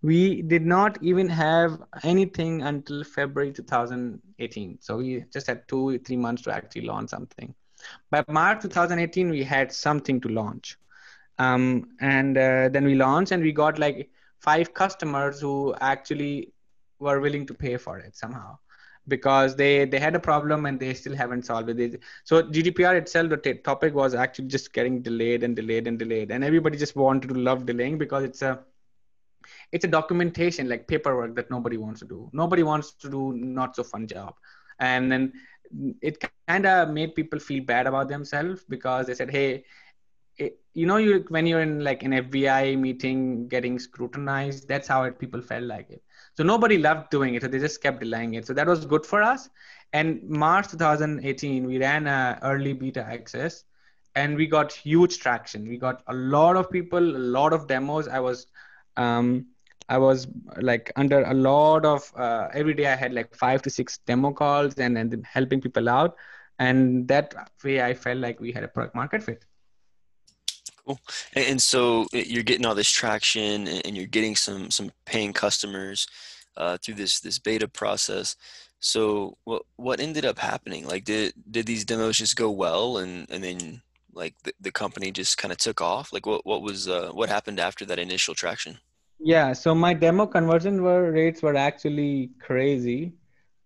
we 0.06 0.44
did 0.44 0.66
not 0.66 1.02
even 1.02 1.28
have 1.28 1.82
anything 2.04 2.62
until 2.62 3.04
February 3.04 3.52
2018. 3.52 4.78
So 4.80 4.98
we 4.98 5.26
just 5.34 5.48
had 5.48 5.68
two, 5.68 5.98
three 6.00 6.16
months 6.16 6.44
to 6.44 6.54
actually 6.54 6.84
launch 6.84 7.10
something. 7.10 7.56
By 8.12 8.24
March 8.28 8.62
2018, 8.62 9.32
we 9.32 9.44
had 9.44 9.72
something 9.72 10.22
to 10.22 10.30
launch. 10.30 10.78
Um, 11.40 11.90
and 12.00 12.38
uh, 12.38 12.70
then 12.70 12.86
we 12.86 12.94
launched 12.94 13.32
and 13.32 13.42
we 13.42 13.52
got 13.52 13.80
like 13.80 14.10
five 14.40 14.76
customers 14.76 15.42
who 15.42 15.74
actually 15.82 16.54
were 17.00 17.20
willing 17.20 17.48
to 17.48 17.54
pay 17.56 17.78
for 17.78 17.98
it 17.98 18.16
somehow 18.16 18.58
because 19.08 19.56
they 19.56 19.86
they 19.86 20.00
had 20.00 20.16
a 20.16 20.20
problem 20.20 20.66
and 20.66 20.80
they 20.80 20.94
still 20.94 21.16
haven't 21.16 21.46
solved 21.46 21.70
it. 21.70 22.02
So 22.24 22.42
GDPR 22.44 22.96
itself, 22.96 23.30
the 23.30 23.38
t- 23.38 23.54
topic 23.56 23.94
was 23.94 24.14
actually 24.16 24.48
just 24.48 24.74
getting 24.74 25.02
delayed 25.02 25.44
and 25.44 25.56
delayed 25.56 25.88
and 25.88 25.98
delayed, 26.00 26.32
and 26.32 26.44
everybody 26.44 26.78
just 26.78 26.96
wanted 26.96 27.30
to 27.30 27.36
love 27.36 27.66
delaying 27.66 27.98
because 27.98 28.24
it's 28.24 28.42
a 28.42 28.64
it's 29.72 29.86
a 29.86 29.88
documentation 29.88 30.68
like 30.70 30.88
paperwork 30.88 31.36
that 31.36 31.50
nobody 31.50 31.78
wants 31.78 32.00
to 32.02 32.06
do. 32.08 32.30
Nobody 32.34 32.64
wants 32.64 32.94
to 32.94 33.10
do 33.10 33.34
not 33.34 33.76
so 33.76 33.84
fun 33.84 34.08
job. 34.08 34.36
And 34.80 35.12
then 35.12 35.34
it 36.02 36.20
kind 36.20 36.44
of 36.44 36.90
made 36.90 37.16
people 37.16 37.40
feel 37.40 37.64
bad 37.64 37.88
about 37.88 38.08
themselves 38.10 38.48
because 38.70 38.96
they 38.96 39.02
said 39.04 39.32
hey 39.32 39.64
you 40.76 40.86
know 40.86 40.98
you 40.98 41.26
when 41.30 41.48
you're 41.48 41.62
in 41.62 41.84
like 41.84 42.04
an 42.04 42.12
fbi 42.12 42.78
meeting 42.78 43.48
getting 43.48 43.80
scrutinized 43.80 44.68
that's 44.68 44.88
how 44.88 45.04
it, 45.04 45.18
people 45.18 45.42
felt 45.42 45.64
like 45.64 45.90
it. 45.90 46.04
So 46.38 46.44
nobody 46.44 46.78
loved 46.78 47.10
doing 47.10 47.36
it 47.36 47.42
so 47.42 47.48
they 47.48 47.60
just 47.60 47.82
kept 47.82 48.02
delaying 48.02 48.34
it. 48.34 48.46
So 48.46 48.54
that 48.54 48.68
was 48.68 48.86
good 48.86 49.06
for 49.06 49.24
us. 49.24 49.50
And 49.94 50.22
march 50.30 50.68
2018 50.70 51.66
we 51.66 51.80
ran 51.80 52.08
a 52.08 52.40
early 52.44 52.74
beta 52.74 53.02
access 53.02 53.64
and 54.16 54.36
we 54.36 54.48
got 54.48 54.72
huge 54.72 55.20
traction. 55.20 55.68
We 55.68 55.78
got 55.78 56.04
a 56.08 56.14
lot 56.14 56.58
of 56.58 56.70
people 56.70 57.00
a 57.00 57.24
lot 57.40 57.54
of 57.54 57.68
demos. 57.68 58.08
I 58.08 58.20
was 58.20 58.48
um, 58.98 59.48
I 59.88 59.98
was 59.98 60.28
like 60.62 60.92
under 60.96 61.24
a 61.24 61.34
lot 61.34 61.86
of 61.86 62.12
uh, 62.16 62.50
every 62.54 62.74
day. 62.74 62.88
I 62.88 62.96
had 62.96 63.14
like 63.14 63.36
five 63.36 63.62
to 63.64 63.70
six 63.70 64.00
demo 64.00 64.32
calls 64.34 64.76
and 64.76 64.98
and 64.98 65.26
helping 65.26 65.62
people 65.62 65.90
out, 65.90 66.16
and 66.60 67.08
that 67.10 67.36
way 67.64 67.82
I 67.82 67.94
felt 67.94 68.20
like 68.20 68.40
we 68.40 68.52
had 68.52 68.64
a 68.64 68.68
product 68.68 68.96
market 68.96 69.24
fit. 69.24 69.46
Cool. 70.86 71.00
And, 71.36 71.62
so 71.62 72.04
uh, 72.14 72.18
you're 72.18 72.44
getting 72.44 72.66
all 72.66 72.76
this 72.76 72.92
traction, 72.92 73.68
and 73.68 73.98
you're 73.98 74.06
getting 74.06 74.36
some 74.36 74.70
some 74.70 74.92
paying 75.06 75.34
customers 75.34 76.08
uh, 76.58 76.78
through 76.78 76.96
this 76.96 77.20
this 77.20 77.40
beta 77.40 77.68
process. 77.68 78.36
So 78.80 79.38
what 79.46 79.64
what 79.78 80.00
ended 80.00 80.26
up 80.26 80.38
happening? 80.38 80.88
Like 80.88 81.04
did 81.06 81.34
did 81.50 81.66
these 81.66 81.86
demos 81.86 82.18
just 82.18 82.36
go 82.36 82.52
well, 82.52 82.98
and 82.98 83.26
and 83.32 83.44
then 83.44 83.82
like 84.14 84.36
the, 84.44 84.54
the 84.62 84.72
company 84.72 85.12
just 85.12 85.38
kind 85.38 85.52
of 85.52 85.58
took 85.58 85.82
off? 85.82 86.14
Like 86.14 86.26
what 86.26 86.46
what 86.46 86.62
was 86.62 86.88
uh, 86.88 87.10
what 87.14 87.30
happened 87.30 87.60
after 87.60 87.86
that 87.86 88.00
initial 88.00 88.36
traction? 88.36 88.78
Yeah, 89.20 89.54
so 89.54 89.74
my 89.74 89.94
demo 89.94 90.28
conversion 90.28 90.84
were, 90.84 91.12
rates 91.12 91.42
were 91.42 91.56
actually 91.56 92.32
crazy. 92.40 93.14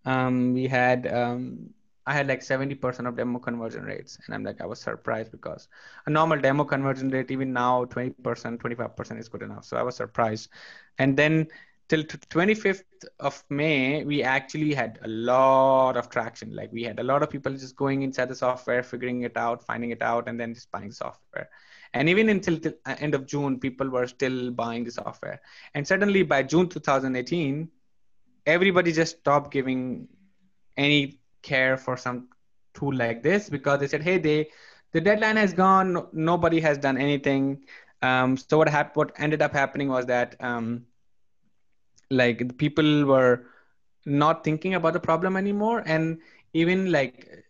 Um, 0.06 0.54
we 0.54 0.68
had 0.68 1.12
um, 1.12 1.72
I 2.10 2.14
had 2.14 2.28
like 2.28 2.42
70% 2.42 3.08
of 3.08 3.16
demo 3.16 3.38
conversion 3.38 3.84
rates, 3.84 4.18
and 4.26 4.34
I'm 4.34 4.44
like 4.44 4.62
I 4.62 4.66
was 4.66 4.82
surprised 4.82 5.32
because 5.32 5.68
a 6.08 6.10
normal 6.10 6.40
demo 6.40 6.64
conversion 6.64 7.10
rate 7.10 7.30
even 7.30 7.54
now 7.54 7.86
20%, 7.86 8.16
25% 8.24 9.20
is 9.20 9.30
good 9.30 9.44
enough. 9.44 9.64
So 9.64 9.78
I 9.78 9.84
was 9.84 9.96
surprised, 9.96 10.50
and 10.98 11.16
then 11.16 11.48
till 11.88 12.04
25th 12.04 12.84
of 13.20 13.44
May, 13.50 14.04
we 14.04 14.24
actually 14.24 14.74
had 14.74 14.98
a 15.04 15.08
lot 15.08 15.98
of 15.98 16.10
traction. 16.10 16.56
Like 16.56 16.72
we 16.72 16.84
had 16.84 17.00
a 17.00 17.04
lot 17.04 17.22
of 17.22 17.30
people 17.30 17.52
just 17.52 17.76
going 17.76 18.02
inside 18.02 18.30
the 18.30 18.36
software, 18.36 18.82
figuring 18.82 19.22
it 19.22 19.38
out, 19.38 19.64
finding 19.64 19.92
it 19.92 20.02
out, 20.02 20.28
and 20.28 20.40
then 20.40 20.56
just 20.56 20.72
buying 20.72 20.92
software. 20.92 21.50
And 21.94 22.10
even 22.10 22.30
until 22.30 22.58
the 22.58 22.76
uh, 22.88 22.96
end 23.00 23.14
of 23.14 23.28
June, 23.28 23.60
people 23.60 23.88
were 23.88 24.08
still 24.08 24.50
buying 24.50 24.84
the 24.84 24.92
software. 24.92 25.42
And 25.76 25.88
suddenly 25.88 26.24
by 26.24 26.42
June 26.42 26.70
2018, 26.70 27.70
everybody 28.48 28.92
just 28.92 29.20
stopped 29.20 29.52
giving 29.52 30.08
any 30.76 31.20
care 31.42 31.78
for 31.78 31.98
some 31.98 32.28
tool 32.74 32.94
like 32.96 33.24
this 33.24 33.50
because 33.50 33.80
they 33.80 33.88
said, 33.88 34.04
hey, 34.04 34.18
they 34.18 34.50
the 34.92 35.02
deadline 35.02 35.38
has 35.38 35.54
gone. 35.54 36.08
Nobody 36.14 36.60
has 36.62 36.78
done 36.78 36.98
anything. 36.98 37.64
Um, 38.02 38.38
so 38.38 38.52
what 38.52 38.64
happened? 38.64 38.90
What 38.90 39.08
ended 39.12 39.36
up 39.36 39.46
happening 39.48 39.84
was 39.84 40.02
that 40.02 40.36
um, 40.36 40.86
like 42.10 42.58
people 42.58 43.06
were 43.06 43.46
not 44.06 44.44
thinking 44.44 44.74
about 44.76 44.94
the 44.94 45.00
problem 45.00 45.36
anymore, 45.38 45.84
and 45.86 46.20
even 46.54 46.92
like 46.92 47.46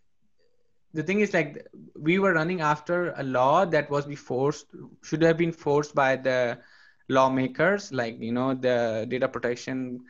the 0.92 1.02
thing 1.02 1.20
is 1.20 1.32
like 1.32 1.66
we 1.98 2.18
were 2.18 2.32
running 2.34 2.60
after 2.60 3.12
a 3.16 3.22
law 3.22 3.64
that 3.64 3.90
was 3.90 4.06
be 4.06 4.16
forced 4.16 4.66
should 5.02 5.22
have 5.22 5.36
been 5.36 5.52
forced 5.52 5.94
by 5.94 6.16
the 6.16 6.58
lawmakers 7.08 7.92
like 7.92 8.20
you 8.20 8.32
know 8.32 8.54
the 8.54 9.06
data 9.08 9.28
protection 9.28 10.00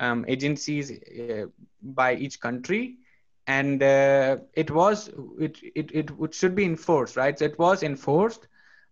um, 0.00 0.24
agencies 0.28 0.90
uh, 0.92 1.40
by 1.76 2.08
each 2.14 2.32
country 2.40 2.96
and 3.46 3.82
uh, 3.82 4.36
it 4.54 4.70
was 4.70 5.10
it, 5.38 5.58
it 5.74 6.10
it 6.20 6.34
should 6.34 6.54
be 6.54 6.64
enforced 6.64 7.16
right? 7.16 7.38
So 7.38 7.44
it 7.44 7.58
was 7.58 7.82
enforced 7.82 8.48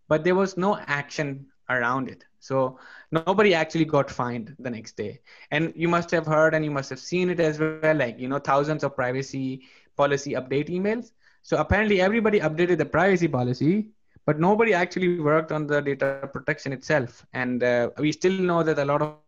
but 0.08 0.24
there 0.24 0.34
was 0.34 0.56
no 0.56 0.76
action 0.78 1.46
around 1.70 2.08
it. 2.08 2.24
So 2.40 2.78
nobody 3.10 3.54
actually 3.54 3.84
got 3.86 4.10
fined 4.10 4.54
the 4.58 4.70
next 4.70 4.96
day. 4.96 5.20
And 5.50 5.72
you 5.76 5.88
must 5.88 6.10
have 6.10 6.26
heard 6.26 6.54
and 6.54 6.64
you 6.64 6.70
must 6.70 6.90
have 6.90 6.98
seen 6.98 7.30
it 7.30 7.40
as 7.40 7.58
well 7.58 7.78
like 7.78 8.02
you 8.02 8.10
know 8.10 8.20
thousands 8.20 8.66
of 8.66 8.76
privacy 8.76 9.44
policy 9.96 10.20
update 10.20 10.58
emails. 10.60 11.10
So 11.42 11.56
apparently 11.58 12.00
everybody 12.00 12.40
updated 12.40 12.78
the 12.78 12.86
privacy 12.86 13.28
policy 13.28 13.88
but 14.26 14.38
nobody 14.40 14.74
actually 14.74 15.08
worked 15.20 15.52
on 15.52 15.66
the 15.66 15.80
data 15.82 16.28
protection 16.32 16.72
itself. 16.72 17.26
And 17.32 17.62
uh, 17.62 17.90
we 17.98 18.12
still 18.12 18.38
know 18.38 18.62
that 18.62 18.78
a 18.78 18.84
lot 18.84 19.02
of 19.02 19.23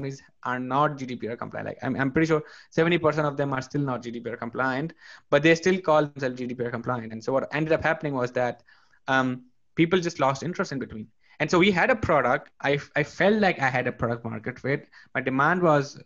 companies 0.00 0.22
are 0.44 0.58
not 0.58 0.98
GDPR 0.98 1.38
compliant. 1.38 1.68
Like 1.68 1.78
I'm, 1.82 1.96
I'm 1.96 2.10
pretty 2.10 2.26
sure 2.26 2.42
70% 2.76 3.24
of 3.24 3.36
them 3.36 3.52
are 3.52 3.62
still 3.62 3.82
not 3.82 4.02
GDPR 4.02 4.38
compliant, 4.38 4.92
but 5.30 5.42
they 5.42 5.54
still 5.54 5.78
call 5.78 6.06
themselves 6.06 6.40
GDPR 6.40 6.70
compliant. 6.70 7.12
And 7.12 7.22
so 7.22 7.32
what 7.32 7.48
ended 7.54 7.72
up 7.72 7.82
happening 7.82 8.14
was 8.14 8.32
that 8.32 8.62
um, 9.08 9.42
people 9.74 10.00
just 10.00 10.20
lost 10.20 10.42
interest 10.42 10.72
in 10.72 10.78
between. 10.78 11.06
And 11.40 11.50
so 11.50 11.58
we 11.58 11.70
had 11.70 11.90
a 11.90 11.96
product. 11.96 12.50
I, 12.60 12.78
I 12.96 13.02
felt 13.02 13.40
like 13.40 13.60
I 13.60 13.68
had 13.68 13.86
a 13.86 13.92
product 13.92 14.24
market 14.24 14.58
fit. 14.58 14.88
My 15.14 15.20
demand 15.20 15.62
was 15.62 15.98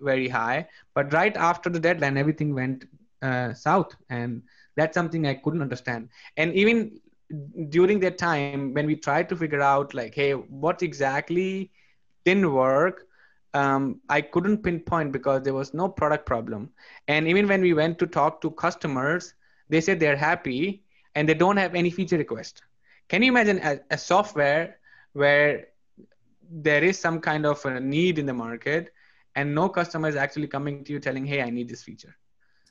very 0.00 0.28
high, 0.28 0.66
but 0.94 1.12
right 1.12 1.36
after 1.36 1.70
the 1.70 1.78
deadline, 1.78 2.16
everything 2.16 2.54
went 2.54 2.86
uh, 3.22 3.52
south, 3.52 3.94
and 4.08 4.42
that's 4.76 4.94
something 4.94 5.26
I 5.26 5.34
couldn't 5.34 5.62
understand. 5.62 6.08
And 6.38 6.54
even 6.54 6.98
during 7.68 8.00
that 8.00 8.18
time, 8.18 8.74
when 8.74 8.86
we 8.86 8.96
tried 8.96 9.28
to 9.28 9.36
figure 9.36 9.60
out 9.60 9.94
like, 9.94 10.14
hey, 10.14 10.32
what 10.32 10.82
exactly 10.82 11.70
didn't 12.24 12.52
work, 12.52 13.06
um, 13.54 14.00
I 14.08 14.20
couldn't 14.20 14.62
pinpoint 14.62 15.12
because 15.12 15.42
there 15.42 15.54
was 15.54 15.74
no 15.74 15.88
product 15.88 16.26
problem. 16.26 16.70
And 17.08 17.26
even 17.28 17.48
when 17.48 17.60
we 17.60 17.74
went 17.74 17.98
to 17.98 18.06
talk 18.06 18.40
to 18.42 18.50
customers, 18.50 19.34
they 19.68 19.80
said 19.80 20.00
they're 20.00 20.16
happy 20.16 20.82
and 21.14 21.28
they 21.28 21.34
don't 21.34 21.56
have 21.56 21.74
any 21.74 21.90
feature 21.90 22.18
request. 22.18 22.62
Can 23.08 23.22
you 23.22 23.28
imagine 23.32 23.60
a, 23.62 23.80
a 23.90 23.98
software 23.98 24.78
where 25.14 25.68
there 26.50 26.82
is 26.82 26.98
some 26.98 27.20
kind 27.20 27.46
of 27.46 27.64
a 27.64 27.80
need 27.80 28.18
in 28.18 28.26
the 28.26 28.34
market 28.34 28.92
and 29.36 29.54
no 29.54 29.68
customer 29.68 30.08
is 30.08 30.16
actually 30.16 30.46
coming 30.46 30.84
to 30.84 30.92
you 30.92 31.00
telling, 31.00 31.24
hey, 31.24 31.42
I 31.42 31.50
need 31.50 31.68
this 31.68 31.82
feature. 31.82 32.16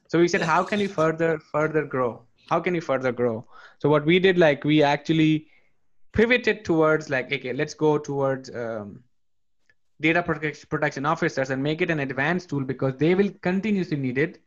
So 0.08 0.20
we 0.20 0.28
said, 0.28 0.42
how 0.42 0.64
can 0.64 0.80
you 0.80 0.88
further 0.88 1.40
further 1.40 1.86
grow? 1.86 2.24
How 2.50 2.60
can 2.60 2.74
you 2.74 2.82
further 2.82 3.12
grow? 3.12 3.46
So 3.80 3.90
what 3.90 4.06
we 4.06 4.20
did, 4.20 4.38
like 4.38 4.64
we 4.64 4.82
actually 4.82 5.48
pivoted 6.14 6.66
towards 6.66 7.10
like, 7.10 7.32
okay, 7.32 7.54
let's 7.54 7.74
go 7.74 7.98
towards 7.98 8.54
um, 8.54 9.04
data 10.02 10.24
protection 10.24 11.06
officers 11.06 11.50
and 11.50 11.62
make 11.62 11.82
it 11.82 11.90
an 11.90 12.00
advanced 12.00 12.50
tool 12.50 12.64
because 12.64 12.96
they 12.98 13.16
will 13.16 13.32
continuously 13.42 13.98
need 13.98 14.18
it. 14.18 14.42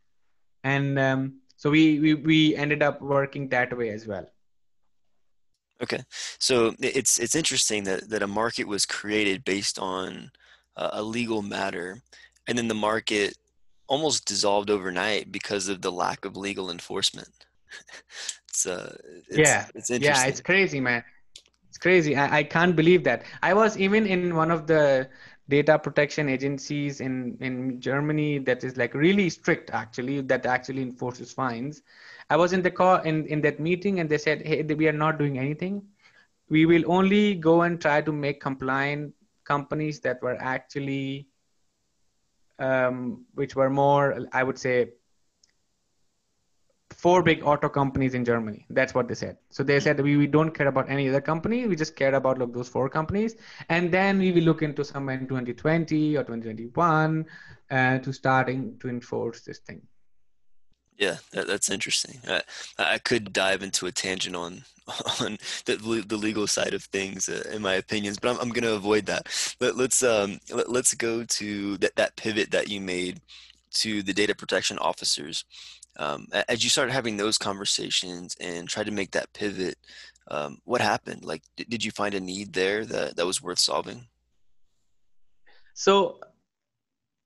And 0.63 0.97
um, 0.97 1.41
so 1.57 1.69
we, 1.69 1.99
we, 1.99 2.13
we 2.15 2.55
ended 2.55 2.81
up 2.81 3.01
working 3.01 3.49
that 3.49 3.77
way 3.77 3.89
as 3.89 4.07
well. 4.07 4.27
Okay, 5.81 6.03
so 6.39 6.73
it's 6.79 7.19
it's 7.19 7.35
interesting 7.35 7.83
that 7.85 8.09
that 8.09 8.21
a 8.21 8.27
market 8.27 8.67
was 8.67 8.85
created 8.85 9.43
based 9.43 9.77
on 9.79 10.31
a 10.77 11.03
legal 11.03 11.41
matter, 11.41 12.01
and 12.47 12.57
then 12.57 12.67
the 12.67 12.75
market 12.75 13.35
almost 13.87 14.25
dissolved 14.25 14.69
overnight 14.69 15.31
because 15.31 15.67
of 15.67 15.81
the 15.81 15.91
lack 15.91 16.25
of 16.25 16.37
legal 16.37 16.71
enforcement. 16.71 17.45
it's 18.47 18.65
uh, 18.65 18.95
it's, 19.27 19.37
yeah, 19.37 19.65
it's 19.75 19.89
yeah, 19.89 20.25
it's 20.25 20.41
crazy, 20.41 20.79
man. 20.79 21.03
It's 21.67 21.77
crazy. 21.77 22.15
I, 22.15 22.37
I 22.37 22.43
can't 22.43 22.75
believe 22.75 23.03
that. 23.03 23.23
I 23.41 23.53
was 23.53 23.77
even 23.77 24.05
in 24.05 24.35
one 24.35 24.51
of 24.51 24.67
the 24.67 25.09
data 25.49 25.77
protection 25.77 26.29
agencies 26.29 27.01
in 27.01 27.37
in 27.41 27.79
Germany 27.81 28.39
that 28.39 28.63
is 28.63 28.77
like 28.77 28.93
really 28.93 29.29
strict 29.29 29.71
actually 29.71 30.21
that 30.21 30.45
actually 30.45 30.81
enforces 30.81 31.33
fines. 31.33 31.81
I 32.29 32.37
was 32.37 32.53
in 32.53 32.61
the 32.61 32.71
call 32.71 32.97
in 33.01 33.25
in 33.27 33.41
that 33.41 33.59
meeting 33.59 33.99
and 33.99 34.09
they 34.09 34.17
said, 34.17 34.45
hey, 34.45 34.63
we 34.63 34.87
are 34.87 34.99
not 35.05 35.19
doing 35.19 35.37
anything. 35.37 35.83
We 36.49 36.65
will 36.65 36.83
only 36.87 37.35
go 37.35 37.63
and 37.63 37.79
try 37.79 38.01
to 38.01 38.11
make 38.11 38.39
compliant 38.41 39.13
companies 39.43 39.99
that 40.01 40.21
were 40.21 40.37
actually 40.39 41.27
um, 42.59 43.25
which 43.33 43.55
were 43.55 43.69
more, 43.69 44.27
I 44.31 44.43
would 44.43 44.57
say, 44.57 44.91
four 47.03 47.21
big 47.21 47.43
auto 47.43 47.67
companies 47.67 48.13
in 48.13 48.23
Germany. 48.23 48.65
That's 48.69 48.93
what 48.93 49.09
they 49.09 49.15
said. 49.15 49.37
So 49.49 49.61
they 49.61 49.81
said 49.81 49.99
we, 49.99 50.15
we 50.15 50.25
don't 50.25 50.51
care 50.51 50.67
about 50.67 50.89
any 50.89 51.09
other 51.09 51.19
company. 51.19 51.67
We 51.67 51.75
just 51.75 51.97
care 51.97 52.15
about 52.15 52.37
like 52.37 52.53
those 52.53 52.69
four 52.69 52.87
companies. 52.87 53.35
And 53.67 53.91
then 53.91 54.19
we 54.19 54.31
will 54.31 54.43
look 54.43 54.61
into 54.61 54.85
somewhere 54.85 55.17
in 55.17 55.27
2020 55.27 56.15
or 56.15 56.23
2021 56.23 57.25
uh, 57.69 57.97
to 57.99 58.13
starting 58.13 58.77
to 58.79 58.87
enforce 58.87 59.41
this 59.41 59.59
thing. 59.59 59.81
Yeah, 60.97 61.17
that, 61.33 61.47
that's 61.47 61.69
interesting. 61.69 62.21
I, 62.25 62.41
I 62.79 62.99
could 62.99 63.33
dive 63.33 63.63
into 63.63 63.85
a 63.85 63.91
tangent 63.91 64.37
on 64.37 64.63
on 65.21 65.37
the, 65.65 66.05
the 66.07 66.17
legal 66.17 66.47
side 66.47 66.73
of 66.73 66.83
things, 66.83 67.27
uh, 67.27 67.43
in 67.53 67.61
my 67.61 67.73
opinions, 67.73 68.17
but 68.17 68.31
I'm, 68.31 68.39
I'm 68.39 68.49
going 68.49 68.63
to 68.63 68.75
avoid 68.75 69.05
that. 69.07 69.27
But 69.59 69.75
let's 69.75 70.03
um 70.03 70.39
let, 70.53 70.69
let's 70.69 70.93
go 70.93 71.23
to 71.23 71.77
that 71.77 71.95
that 71.95 72.15
pivot 72.15 72.51
that 72.51 72.69
you 72.69 72.79
made 72.79 73.19
to 73.81 74.03
the 74.03 74.13
data 74.13 74.35
protection 74.35 74.77
officers 74.77 75.45
um, 75.97 76.27
as 76.49 76.63
you 76.63 76.69
started 76.69 76.91
having 76.91 77.17
those 77.17 77.37
conversations 77.37 78.35
and 78.39 78.67
tried 78.67 78.85
to 78.85 78.91
make 78.91 79.11
that 79.11 79.31
pivot 79.33 79.77
um, 80.29 80.59
what 80.63 80.81
happened? 80.81 81.23
Like 81.23 81.43
did, 81.55 81.69
did 81.69 81.83
you 81.83 81.91
find 81.91 82.15
a 82.15 82.19
need 82.19 82.53
there 82.53 82.85
that, 82.85 83.15
that 83.15 83.25
was 83.25 83.41
worth 83.41 83.59
solving? 83.59 84.07
So 85.73 86.19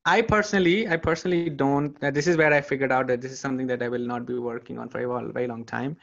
i 0.10 0.22
personally 0.22 0.88
i 0.88 0.96
personally 0.96 1.50
don't 1.50 2.02
uh, 2.02 2.10
this 2.10 2.28
is 2.28 2.38
where 2.38 2.54
i 2.54 2.62
figured 2.62 2.94
out 2.94 3.08
that 3.08 3.20
this 3.20 3.30
is 3.30 3.42
something 3.42 3.68
that 3.68 3.82
i 3.84 3.90
will 3.90 4.06
not 4.12 4.26
be 4.26 4.36
working 4.36 4.80
on 4.80 4.88
for 4.88 5.00
a 5.02 5.34
very 5.34 5.48
long 5.48 5.66
time. 5.66 5.98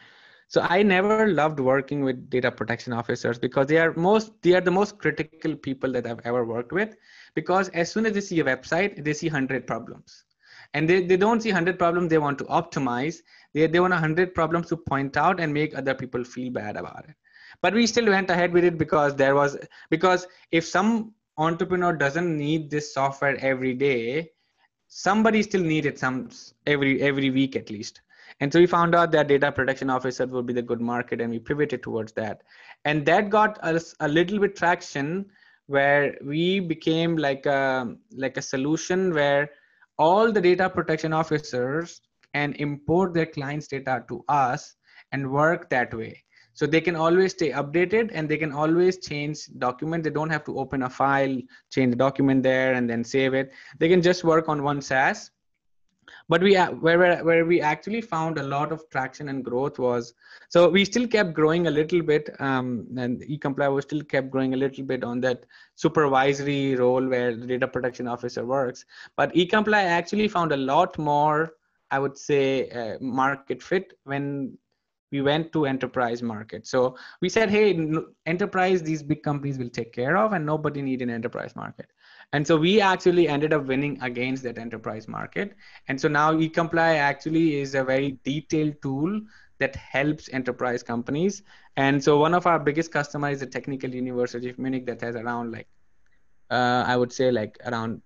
So 0.49 0.61
i 0.69 0.83
never 0.83 1.29
loved 1.29 1.59
working 1.59 2.05
with 2.05 2.29
data 2.29 2.51
protection 2.51 2.93
officers 2.93 3.39
because 3.39 3.67
they 3.67 3.79
are 3.79 3.95
most 3.95 4.31
they 4.43 4.53
are 4.55 4.61
the 4.61 4.71
most 4.71 4.99
critical 4.99 5.57
people 5.57 5.91
that 5.93 6.07
i've 6.07 6.21
ever 6.25 6.45
worked 6.45 6.73
with 6.73 6.97
because 7.35 7.71
as 7.71 7.91
soon 7.91 8.05
as 8.07 8.13
they 8.13 8.21
see 8.21 8.41
a 8.41 8.45
website 8.45 9.03
they 9.03 9.15
see 9.15 9.29
100 9.29 9.67
problems 9.67 10.25
and 10.75 10.89
they, 10.89 11.05
they 11.05 11.17
don't 11.17 11.41
see 11.41 11.51
100 11.51 11.79
problems 11.79 12.11
they 12.11 12.19
want 12.19 12.39
to 12.39 12.45
optimize. 12.45 13.19
They, 13.55 13.67
they 13.67 13.81
want 13.81 13.93
100 13.93 14.35
problems 14.35 14.69
to 14.69 14.77
point 14.77 15.17
out 15.17 15.41
and 15.41 15.55
make 15.55 15.77
other 15.77 15.95
people 15.95 16.25
feel 16.25 16.53
bad 16.53 16.77
about 16.77 17.07
it. 17.09 17.15
But 17.63 17.73
we 17.73 17.87
still 17.87 18.07
went 18.07 18.31
ahead 18.31 18.53
with 18.53 18.65
it 18.65 18.77
because 18.77 19.15
there 19.15 19.35
was 19.35 19.57
because 19.89 20.27
if 20.51 20.65
some 20.67 21.15
entrepreneur 21.39 21.93
doesn't 21.93 22.37
need 22.37 22.71
this 22.71 22.93
software 22.93 23.37
every 23.41 23.75
day 23.75 24.31
somebody 24.95 25.43
still 25.43 25.63
need 25.63 25.87
it 25.87 25.99
some 25.99 26.29
every 26.67 27.03
every 27.03 27.31
week 27.31 27.57
at 27.57 27.71
least. 27.71 28.01
And 28.41 28.53
so 28.53 28.59
we 28.59 28.67
found 28.67 28.95
out 28.95 29.13
that 29.13 29.29
data 29.29 29.51
protection 29.53 29.91
officer 29.91 30.27
would 30.27 30.47
be 30.47 30.53
the 30.53 30.63
good 30.63 30.81
market 30.81 31.21
and 31.21 31.31
we 31.31 31.39
pivoted 31.39 31.83
towards 31.83 32.13
that. 32.13 32.43
And 32.85 33.05
that 33.07 33.31
got 33.31 33.63
us 33.63 33.95
a 34.01 34.09
little 34.09 34.39
bit 34.39 34.57
traction 34.57 35.27
where 35.67 36.17
we 36.23 36.61
became 36.61 37.17
like 37.17 37.47
a 37.47 37.97
like 38.17 38.37
a 38.37 38.43
solution 38.43 39.13
where 39.15 39.51
all 39.99 40.33
the 40.33 40.41
data 40.41 40.69
protection 40.69 41.13
officers 41.13 42.01
and 42.35 42.57
import 42.57 43.15
their 43.15 43.27
clients 43.27 43.69
data 43.69 44.05
to 44.09 44.25
us 44.29 44.75
and 45.13 45.31
work 45.31 45.71
that 45.71 45.95
way. 45.95 46.25
So 46.53 46.67
they 46.67 46.81
can 46.81 46.95
always 46.95 47.33
stay 47.33 47.51
updated 47.51 48.11
and 48.15 48.29
they 48.29 48.37
can 48.37 48.53
always 48.53 48.99
change 48.99 49.47
document. 49.59 50.05
They 50.05 50.11
don't 50.11 50.31
have 50.31 50.45
to 50.45 50.59
open 50.59 50.85
a 50.85 50.91
file 50.91 51.37
change 51.73 51.91
the 51.91 51.97
document 51.97 52.45
there 52.45 52.75
and 52.75 52.89
then 52.89 53.03
save 53.03 53.35
it. 53.35 53.53
They 53.79 53.89
can 53.89 54.01
just 54.01 54.23
work 54.23 54.49
on 54.49 54.63
one 54.63 54.81
SaaS 54.81 55.31
but 56.29 56.43
we 56.43 56.55
where 56.57 57.25
where 57.25 57.45
we 57.45 57.61
actually 57.61 58.01
found 58.01 58.39
a 58.39 58.43
lot 58.43 58.73
of 58.73 58.89
traction 58.91 59.29
and 59.29 59.45
growth 59.45 59.79
was 59.79 60.15
so 60.49 60.69
we 60.69 60.85
still 60.85 61.07
kept 61.07 61.33
growing 61.35 61.67
a 61.67 61.71
little 61.71 62.03
bit 62.03 62.31
um, 62.41 62.87
and 62.97 63.23
eComply 63.23 63.73
was 63.73 63.85
still 63.85 64.03
kept 64.03 64.31
growing 64.31 64.55
a 64.55 64.57
little 64.57 64.85
bit 64.85 65.05
on 65.05 65.21
that 65.21 65.45
supervisory 65.75 66.77
role 66.77 67.07
where 67.07 67.37
the 67.37 67.47
data 67.47 67.67
protection 67.69 68.07
officer 68.09 68.45
works. 68.45 68.85
But 69.17 69.33
eComply 69.35 69.75
actually 69.75 70.29
found 70.29 70.53
a 70.53 70.57
lot 70.57 70.99
more 70.99 71.53
i 71.91 71.99
would 71.99 72.17
say 72.17 72.71
uh, 72.71 72.99
market 73.01 73.63
fit 73.63 73.93
when 74.05 74.57
we 75.13 75.21
went 75.23 75.53
to 75.53 75.65
enterprise 75.65 76.23
market. 76.23 76.67
So 76.67 76.97
we 77.21 77.29
said 77.29 77.51
hey 77.51 77.89
enterprise 78.27 78.83
these 78.83 79.03
big 79.03 79.23
companies 79.23 79.59
will 79.59 79.71
take 79.71 79.93
care 79.93 80.17
of 80.17 80.33
and 80.33 80.45
nobody 80.45 80.83
need 80.83 81.03
an 81.03 81.11
enterprise 81.11 81.55
market 81.55 81.87
and 82.33 82.47
so 82.47 82.57
we 82.57 82.81
actually 82.81 83.29
ended 83.29 83.53
up 83.53 83.67
winning 83.67 83.99
against 84.03 84.43
that 84.43 84.59
enterprise 84.59 85.07
market. 85.07 85.55
And 85.89 86.01
so 86.01 86.09
now 86.09 86.33
eComply 86.33 86.97
actually 86.99 87.61
is 87.61 87.75
a 87.75 87.85
very 87.85 88.19
detailed 88.25 88.75
tool 88.83 89.21
that 89.59 89.77
helps 89.77 90.29
enterprise 90.33 90.83
companies. 90.83 91.43
And 91.77 92.03
so 92.03 92.19
one 92.19 92.35
of 92.35 92.47
our 92.47 92.59
biggest 92.59 92.93
customers 92.93 93.35
is 93.35 93.41
the 93.41 93.47
Technical 93.47 93.91
University 93.91 94.51
of 94.51 94.59
Munich 94.59 94.87
that 94.87 95.01
has 95.01 95.15
around 95.17 95.53
like, 95.53 95.69
uh, 96.51 96.85
I 96.87 96.97
would 96.97 97.13
say 97.13 97.31
like 97.31 97.57
around 97.67 98.03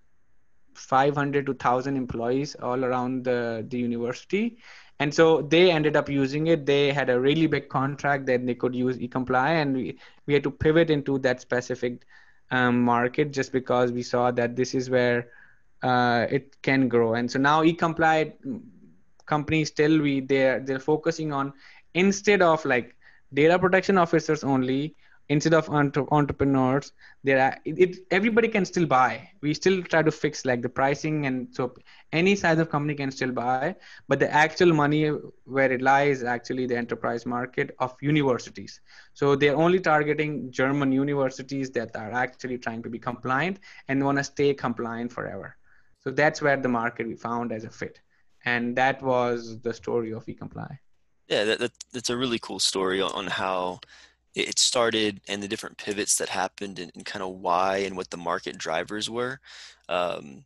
500 0.75 1.47
to 1.47 1.53
1000 1.53 1.97
employees 1.97 2.55
all 2.57 2.85
around 2.85 3.25
the, 3.25 3.67
the 3.69 3.79
university. 3.79 4.59
And 5.01 5.15
so 5.15 5.43
they 5.43 5.71
ended 5.71 5.97
up 5.97 6.09
using 6.09 6.49
it. 6.49 6.67
They 6.67 6.93
had 6.93 7.09
a 7.09 7.19
really 7.19 7.47
big 7.47 7.69
contract 7.69 8.27
that 8.27 8.45
they 8.45 8.55
could 8.55 8.75
use 8.75 8.99
eComply 8.99 9.63
and 9.63 9.75
we, 9.75 9.99
we 10.27 10.35
had 10.35 10.43
to 10.43 10.51
pivot 10.51 10.91
into 10.91 11.19
that 11.21 11.41
specific 11.41 12.05
um, 12.51 12.83
market 12.83 13.33
just 13.33 13.53
because 13.53 13.93
we 13.93 14.03
saw 14.03 14.31
that 14.31 14.57
this 14.57 14.75
is 14.75 14.91
where 14.91 15.29
uh, 15.83 16.27
it 16.31 16.61
can 16.63 16.89
grow. 16.89 17.15
And 17.15 17.31
so 17.31 17.39
now 17.39 17.63
e-compliant 17.63 18.35
companies 19.27 19.69
still 19.69 20.01
we 20.01 20.21
they're 20.21 20.61
they're 20.61 20.81
focusing 20.81 21.33
on 21.33 21.53
instead 21.95 22.41
of 22.43 22.65
like 22.65 22.97
data 23.35 23.59
protection 23.59 23.99
officers 23.99 24.43
only 24.43 24.95
instead 25.29 25.53
of 25.53 25.69
entre- 25.69 26.07
entrepreneurs 26.11 26.93
there 27.23 27.41
are 27.41 27.57
it, 27.65 27.79
it, 27.79 27.97
everybody 28.11 28.49
can 28.49 28.65
still 28.65 28.87
buy. 28.87 29.29
We 29.43 29.53
still 29.55 29.83
try 29.83 30.03
to 30.03 30.11
fix 30.11 30.45
like 30.45 30.63
the 30.63 30.69
pricing 30.69 31.27
and 31.27 31.49
so 31.53 31.75
any 32.13 32.35
size 32.37 32.59
of 32.59 32.71
company 32.71 32.95
can 32.95 33.11
still 33.11 33.33
buy 33.33 33.75
but 34.09 34.19
the 34.19 34.33
actual 34.33 34.73
money 34.73 35.09
where 35.45 35.71
it 35.71 35.83
lies 35.83 36.23
actually 36.23 36.67
the 36.67 36.77
enterprise 36.77 37.27
market 37.27 37.75
of 37.79 37.97
universities. 38.01 38.81
So 39.15 39.37
they're 39.37 39.57
only 39.57 39.81
targeting 39.81 40.51
german 40.51 40.93
universities 40.93 41.71
that 41.73 41.95
are 41.97 42.13
actually 42.13 42.59
trying 42.59 42.83
to 42.85 42.89
be 42.89 42.99
compliant 42.99 43.59
and 43.89 44.05
want 44.05 44.19
to 44.19 44.25
stay 44.25 44.55
compliant 44.55 45.13
forever. 45.13 45.57
So 46.01 46.11
that's 46.11 46.41
where 46.41 46.57
the 46.57 46.69
market 46.69 47.07
we 47.07 47.15
found 47.15 47.53
as 47.53 47.65
a 47.65 47.71
fit. 47.71 48.01
And 48.45 48.77
that 48.77 49.03
was 49.03 49.61
the 49.61 49.75
story 49.75 50.13
of 50.13 50.25
eComply. 50.27 50.79
Yeah 51.29 51.45
that, 51.45 51.59
that, 51.59 51.73
that's 51.93 52.09
a 52.09 52.17
really 52.17 52.39
cool 52.39 52.61
story 52.61 53.03
on 53.03 53.27
how 53.27 53.81
it 54.39 54.59
started 54.59 55.21
and 55.29 55.43
the 55.43 55.49
different 55.49 55.77
pivots 55.79 56.17
that 56.17 56.29
happened 56.29 56.79
and, 56.79 56.93
and 56.95 57.05
kind 57.05 57.23
of 57.23 57.31
why 57.31 57.79
and 57.79 57.97
what 57.97 58.11
the 58.11 58.17
market 58.17 58.57
drivers 58.57 59.11
were 59.11 59.41
um, 59.89 60.45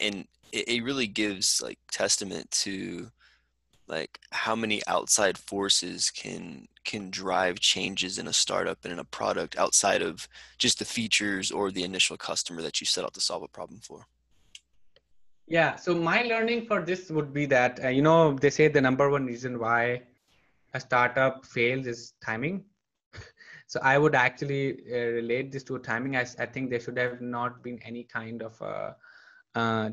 and 0.00 0.26
it, 0.52 0.68
it, 0.68 0.84
really 0.84 1.06
gives 1.06 1.62
like 1.62 1.78
testament 1.90 2.50
to 2.50 3.10
like 3.86 4.18
how 4.30 4.54
many 4.54 4.80
outside 4.86 5.38
forces 5.38 6.10
can 6.10 6.66
can 6.84 7.10
drive 7.10 7.60
changes 7.60 8.18
in 8.18 8.26
a 8.26 8.32
startup 8.32 8.78
and 8.84 8.92
in 8.92 8.98
a 8.98 9.04
product 9.04 9.56
outside 9.58 10.02
of 10.02 10.28
just 10.58 10.78
the 10.78 10.84
features 10.84 11.50
or 11.50 11.70
the 11.70 11.82
initial 11.82 12.16
customer 12.16 12.62
that 12.62 12.80
you 12.80 12.86
set 12.86 13.04
out 13.04 13.12
to 13.14 13.20
solve 13.20 13.42
a 13.42 13.48
problem 13.48 13.80
for. 13.80 14.06
Yeah 15.46 15.76
so 15.76 15.94
my 15.94 16.22
learning 16.22 16.66
for 16.66 16.82
this 16.82 17.10
would 17.10 17.32
be 17.32 17.46
that 17.46 17.84
uh, 17.84 17.88
you 17.88 18.02
know 18.02 18.34
they 18.34 18.50
say 18.50 18.68
the 18.68 18.80
number 18.80 19.10
one 19.10 19.26
reason 19.26 19.58
why 19.58 20.02
a 20.74 20.80
startup 20.80 21.44
fails 21.44 21.86
is 21.86 22.14
timing 22.24 22.64
so 23.70 23.78
I 23.84 23.98
would 23.98 24.16
actually 24.16 24.82
uh, 24.92 25.12
relate 25.20 25.52
this 25.52 25.62
to 25.64 25.78
timing. 25.78 26.16
I, 26.16 26.26
I 26.40 26.46
think 26.46 26.70
there 26.70 26.80
should 26.80 26.98
have 26.98 27.20
not 27.20 27.62
been 27.62 27.78
any 27.84 28.02
kind 28.02 28.42
of 28.42 28.60
a, 28.60 28.96
uh, 29.54 29.90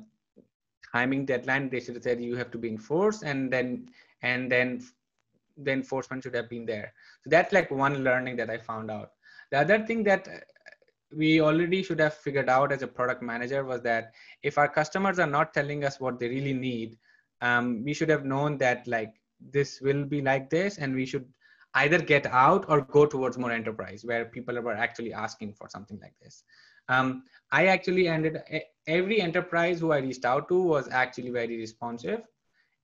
timing 0.92 1.28
deadline. 1.28 1.70
They 1.70 1.80
should 1.80 1.94
have 1.94 2.04
said 2.04 2.20
you 2.20 2.36
have 2.38 2.50
to 2.52 2.58
be 2.58 2.70
enforced, 2.70 3.22
and 3.22 3.54
then 3.54 3.90
and 4.24 4.52
then 4.52 4.84
the 5.58 5.72
enforcement 5.74 6.24
should 6.24 6.34
have 6.34 6.50
been 6.50 6.66
there. 6.66 6.92
So 7.24 7.30
that's 7.30 7.54
like 7.54 7.70
one 7.70 8.04
learning 8.04 8.38
that 8.38 8.50
I 8.50 8.58
found 8.58 8.90
out. 8.90 9.12
The 9.52 9.60
other 9.60 9.86
thing 9.86 10.04
that 10.06 10.28
uh, 10.28 10.40
we 11.16 11.40
already 11.40 11.84
should 11.84 12.00
have 12.00 12.16
figured 12.16 12.50
out 12.50 12.72
as 12.72 12.82
a 12.82 12.88
product 12.88 13.22
manager 13.22 13.64
was 13.64 13.84
that 13.84 14.14
if 14.42 14.58
our 14.58 14.68
customers 14.68 15.20
are 15.20 15.28
not 15.28 15.54
telling 15.54 15.84
us 15.84 16.00
what 16.00 16.20
they 16.20 16.30
really 16.30 16.54
need, 16.54 16.98
um, 17.42 17.84
we 17.84 17.94
should 17.94 18.10
have 18.10 18.26
known 18.26 18.58
that 18.58 18.88
like 18.88 19.14
this 19.52 19.82
will 19.82 20.04
be 20.04 20.20
like 20.20 20.50
this, 20.50 20.80
and 20.80 20.96
we 20.96 21.06
should 21.06 21.32
either 21.84 22.00
get 22.00 22.26
out 22.28 22.66
or 22.68 22.82
go 22.82 23.06
towards 23.06 23.38
more 23.38 23.52
enterprise 23.52 24.04
where 24.04 24.26
people 24.26 24.62
were 24.62 24.78
actually 24.86 25.14
asking 25.14 25.54
for 25.54 25.68
something 25.70 26.00
like 26.02 26.16
this. 26.22 26.44
Um, 26.90 27.24
I 27.52 27.68
actually 27.68 28.08
ended 28.08 28.38
every 28.88 29.22
enterprise 29.22 29.80
who 29.80 29.92
I 29.92 30.00
reached 30.00 30.26
out 30.26 30.48
to 30.50 30.62
was 30.62 30.88
actually 30.90 31.32
very 31.32 31.58
responsive, 31.58 32.22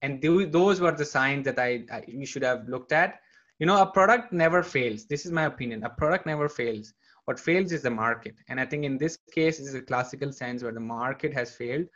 and 0.02 0.22
those 0.22 0.82
were 0.82 0.92
the 0.92 1.06
signs 1.06 1.46
that 1.46 1.60
I, 1.60 1.86
I 1.92 2.04
we 2.08 2.26
should 2.26 2.44
have 2.44 2.68
looked 2.68 2.92
at. 2.92 3.20
You 3.60 3.68
know, 3.68 3.82
a 3.82 3.86
product 3.86 4.34
never 4.34 4.62
fails. 4.62 5.06
This 5.06 5.26
is 5.26 5.32
my 5.32 5.46
opinion. 5.46 5.84
A 5.84 5.90
product 5.90 6.26
never 6.26 6.50
fails. 6.50 6.94
What 7.26 7.40
fails 7.40 7.72
is 7.72 7.84
the 7.84 7.90
market, 7.90 8.36
and 8.50 8.60
I 8.60 8.66
think 8.66 8.84
in 8.84 8.98
this 8.98 9.18
case, 9.34 9.58
this 9.58 9.70
is 9.70 9.76
a 9.76 9.82
classical 9.82 10.34
sense 10.34 10.64
where 10.64 10.74
the 10.74 10.88
market 11.00 11.34
has 11.34 11.56
failed 11.56 11.88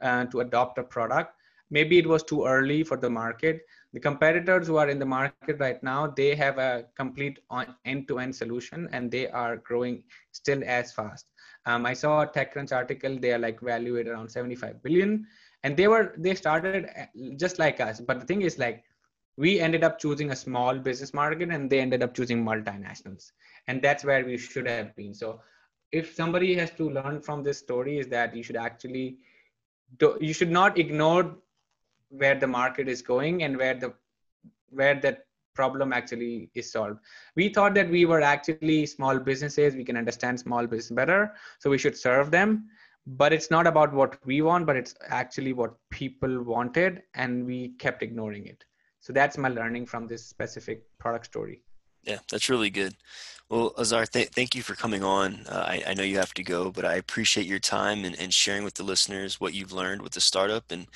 uh, 0.00 0.26
to 0.26 0.40
adopt 0.40 0.78
a 0.78 0.84
product. 0.84 1.32
Maybe 1.70 1.98
it 1.98 2.06
was 2.06 2.22
too 2.22 2.44
early 2.44 2.82
for 2.84 2.96
the 2.96 3.10
market. 3.10 3.62
The 3.92 4.00
competitors 4.00 4.66
who 4.66 4.76
are 4.76 4.88
in 4.88 4.98
the 4.98 5.06
market 5.06 5.58
right 5.58 5.82
now 5.82 6.06
they 6.06 6.34
have 6.34 6.58
a 6.58 6.84
complete 6.96 7.38
end-to-end 7.84 8.34
solution 8.34 8.88
and 8.92 9.10
they 9.10 9.28
are 9.28 9.56
growing 9.56 10.02
still 10.32 10.62
as 10.64 10.92
fast. 10.92 11.26
Um, 11.64 11.84
i 11.86 11.94
saw 11.94 12.20
a 12.20 12.26
TechCrunch 12.26 12.72
article 12.72 13.18
they 13.18 13.32
are 13.32 13.38
like 13.38 13.60
valued 13.60 14.06
around 14.06 14.28
75 14.30 14.82
billion. 14.82 15.26
And 15.64 15.76
they 15.76 15.88
were 15.88 16.14
they 16.16 16.34
started 16.34 16.86
uh, 16.96 17.06
just 17.36 17.58
like 17.58 17.80
us. 17.80 18.00
But 18.00 18.20
the 18.20 18.26
thing 18.26 18.42
is 18.42 18.58
like 18.58 18.84
we 19.36 19.60
ended 19.60 19.84
up 19.84 19.98
choosing 19.98 20.30
a 20.30 20.36
small 20.36 20.78
business 20.78 21.12
market 21.12 21.50
and 21.50 21.68
they 21.68 21.80
ended 21.80 22.02
up 22.02 22.14
choosing 22.14 22.44
multinationals. 22.44 23.32
And 23.66 23.82
that's 23.82 24.04
where 24.04 24.24
we 24.24 24.36
should 24.38 24.66
have 24.66 24.94
been. 24.96 25.14
So 25.14 25.40
if 25.92 26.14
somebody 26.14 26.54
has 26.54 26.70
to 26.72 26.90
learn 26.90 27.20
from 27.20 27.42
this 27.42 27.58
story 27.58 27.98
is 27.98 28.08
that 28.08 28.34
you 28.34 28.42
should 28.42 28.56
actually 28.56 29.18
do, 29.98 30.16
you 30.20 30.32
should 30.32 30.50
not 30.50 30.78
ignore 30.78 31.36
where 32.10 32.34
the 32.34 32.46
market 32.46 32.88
is 32.88 33.02
going 33.02 33.42
and 33.42 33.56
where 33.56 33.74
the 33.74 33.94
where 34.70 34.94
that 35.00 35.26
problem 35.54 35.92
actually 35.92 36.50
is 36.54 36.70
solved. 36.70 36.98
We 37.34 37.48
thought 37.48 37.74
that 37.74 37.88
we 37.88 38.04
were 38.04 38.20
actually 38.20 38.84
small 38.86 39.18
businesses. 39.18 39.74
We 39.74 39.84
can 39.84 39.96
understand 39.96 40.38
small 40.38 40.66
business 40.66 40.94
better 40.94 41.34
so 41.58 41.70
we 41.70 41.78
should 41.78 41.96
serve 41.96 42.30
them. 42.30 42.68
But 43.06 43.32
it's 43.32 43.50
not 43.50 43.66
about 43.66 43.92
what 43.92 44.18
we 44.26 44.42
want 44.42 44.66
but 44.66 44.76
it's 44.76 44.94
actually 45.08 45.52
what 45.52 45.74
people 45.90 46.42
wanted 46.42 47.02
and 47.14 47.46
we 47.46 47.68
kept 47.78 48.02
ignoring 48.02 48.46
it. 48.46 48.64
So 49.00 49.12
that's 49.12 49.38
my 49.38 49.48
learning 49.48 49.86
from 49.86 50.08
this 50.08 50.26
specific 50.26 50.82
product 50.98 51.26
story 51.26 51.62
yeah 52.06 52.18
that's 52.30 52.48
really 52.48 52.70
good 52.70 52.94
well, 53.48 53.74
Azar, 53.78 54.06
th- 54.06 54.30
thank 54.30 54.56
you 54.56 54.62
for 54.62 54.74
coming 54.74 55.04
on. 55.04 55.46
Uh, 55.48 55.64
I, 55.68 55.82
I, 55.88 55.94
know 55.94 56.02
you 56.02 56.18
have 56.18 56.34
to 56.34 56.42
go, 56.42 56.72
but 56.72 56.84
I 56.84 56.96
appreciate 56.96 57.46
your 57.46 57.60
time 57.60 58.04
and, 58.04 58.18
and 58.18 58.34
sharing 58.34 58.64
with 58.64 58.74
the 58.74 58.82
listeners 58.82 59.40
what 59.40 59.54
you've 59.54 59.72
learned 59.72 60.02
with 60.02 60.12
the 60.12 60.20
startup 60.20 60.72
and 60.72 60.88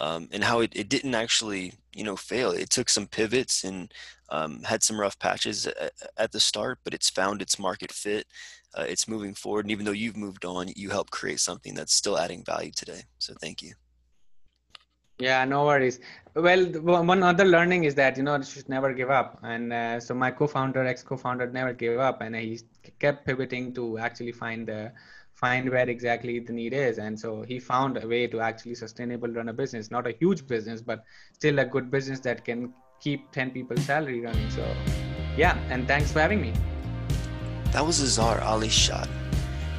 um, 0.00 0.28
and 0.32 0.42
how 0.42 0.60
it, 0.60 0.72
it 0.74 0.88
didn't 0.88 1.14
actually 1.14 1.74
you 1.94 2.02
know 2.02 2.16
fail. 2.16 2.50
It 2.50 2.70
took 2.70 2.88
some 2.88 3.06
pivots 3.06 3.62
and 3.62 3.92
um, 4.30 4.62
had 4.64 4.82
some 4.82 4.98
rough 4.98 5.18
patches 5.18 5.66
at, 5.68 5.92
at, 6.16 6.32
the 6.32 6.40
start, 6.40 6.80
but 6.82 6.94
it's 6.94 7.10
found 7.10 7.40
its 7.40 7.58
market 7.58 7.92
fit. 7.92 8.26
Uh, 8.74 8.86
it's 8.88 9.06
moving 9.06 9.34
forward, 9.34 9.64
and 9.64 9.70
even 9.70 9.84
though 9.84 9.92
you've 9.92 10.16
moved 10.16 10.44
on, 10.44 10.68
you 10.74 10.90
help 10.90 11.10
create 11.10 11.38
something 11.38 11.74
that's 11.74 11.94
still 11.94 12.18
adding 12.18 12.42
value 12.42 12.72
today. 12.74 13.02
So 13.18 13.34
thank 13.40 13.62
you. 13.62 13.74
Yeah, 15.22 15.44
no 15.44 15.66
worries. 15.66 16.00
Well, 16.34 16.64
one 16.82 17.22
other 17.22 17.44
learning 17.44 17.84
is 17.84 17.94
that 17.94 18.16
you 18.16 18.24
know 18.24 18.34
you 18.34 18.42
should 18.42 18.68
never 18.68 18.92
give 18.92 19.08
up, 19.08 19.38
and 19.44 19.72
uh, 19.72 20.00
so 20.00 20.14
my 20.14 20.32
co-founder, 20.32 20.84
ex-co-founder, 20.84 21.46
never 21.52 21.72
gave 21.72 22.00
up, 22.00 22.22
and 22.22 22.34
he 22.34 22.60
kept 22.98 23.24
pivoting 23.24 23.72
to 23.74 23.98
actually 23.98 24.32
find 24.32 24.66
the 24.66 24.90
find 25.34 25.70
where 25.70 25.88
exactly 25.88 26.40
the 26.40 26.52
need 26.52 26.72
is, 26.72 26.98
and 26.98 27.18
so 27.24 27.42
he 27.42 27.60
found 27.60 28.02
a 28.02 28.08
way 28.14 28.26
to 28.26 28.40
actually 28.40 28.74
sustainable 28.74 29.28
run 29.28 29.48
a 29.48 29.52
business, 29.52 29.92
not 29.92 30.08
a 30.08 30.12
huge 30.18 30.44
business, 30.48 30.82
but 30.82 31.04
still 31.32 31.60
a 31.60 31.64
good 31.64 31.88
business 31.88 32.18
that 32.20 32.44
can 32.44 32.72
keep 33.00 33.30
10 33.30 33.52
people's 33.52 33.84
salary 33.84 34.20
running. 34.20 34.50
So, 34.50 34.66
yeah, 35.36 35.56
and 35.70 35.86
thanks 35.86 36.10
for 36.10 36.18
having 36.18 36.40
me. 36.40 36.52
That 37.70 37.86
was 37.86 38.00
Azar 38.00 38.40
Ali 38.40 38.68
Shad. 38.68 39.21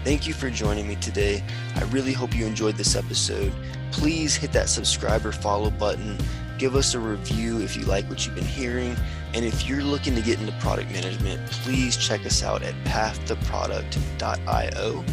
Thank 0.03 0.27
you 0.27 0.33
for 0.33 0.49
joining 0.49 0.87
me 0.87 0.95
today. 0.97 1.43
I 1.75 1.83
really 1.85 2.13
hope 2.13 2.35
you 2.35 2.45
enjoyed 2.45 2.75
this 2.75 2.95
episode 2.95 3.53
please 3.93 4.35
hit 4.35 4.51
that 4.51 4.67
subscribe 4.67 5.25
or 5.25 5.31
follow 5.31 5.69
button. 5.69 6.17
Give 6.57 6.75
us 6.75 6.93
a 6.95 6.99
review 6.99 7.61
if 7.61 7.77
you 7.77 7.83
like 7.83 8.09
what 8.09 8.25
you've 8.25 8.35
been 8.35 8.43
hearing. 8.43 8.97
And 9.33 9.45
if 9.45 9.69
you're 9.69 9.83
looking 9.83 10.15
to 10.15 10.21
get 10.21 10.37
into 10.39 10.51
product 10.53 10.89
management, 10.91 11.45
please 11.51 11.95
check 11.95 12.25
us 12.25 12.41
out 12.43 12.63
at 12.63 12.73
pathtoproduct.io. 12.83 15.05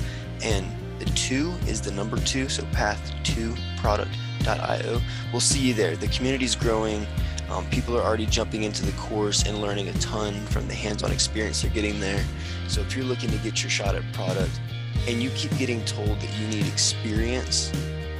And 0.43 0.67
The 0.99 1.05
two 1.07 1.53
is 1.67 1.81
the 1.81 1.93
number 1.93 2.19
two, 2.19 2.51
so 2.51 2.63
path 2.73 3.13
to 3.25 3.55
product.io. 3.79 5.01
We'll 5.33 5.41
see 5.41 5.61
you 5.61 5.75
there. 5.75 5.97
The 5.97 6.09
community 6.09 6.45
is 6.45 6.55
growing. 6.55 7.07
Um, 7.49 7.65
people 7.71 7.97
are 7.97 8.03
already 8.03 8.27
jumping 8.27 8.65
into 8.65 8.85
the 8.85 8.93
course 8.93 9.47
and 9.47 9.63
learning 9.63 9.89
a 9.89 9.95
ton 9.95 10.35
from 10.47 10.69
the 10.69 10.75
hands 10.75 11.03
on 11.03 11.11
experience 11.11 11.63
they're 11.63 11.71
getting 11.71 11.99
there. 12.01 12.23
So 12.69 12.83
if 12.83 12.95
you're 12.95 13.07
looking 13.07 13.31
to 13.31 13.39
get 13.39 13.63
your 13.63 13.71
shot 13.71 13.95
at 13.95 14.03
product 14.13 14.61
and 15.09 15.23
you 15.23 15.31
keep 15.31 15.57
getting 15.59 15.85
told 15.85 16.21
that 16.21 16.39
you 16.39 16.47
need 16.49 16.67
experience 16.67 17.73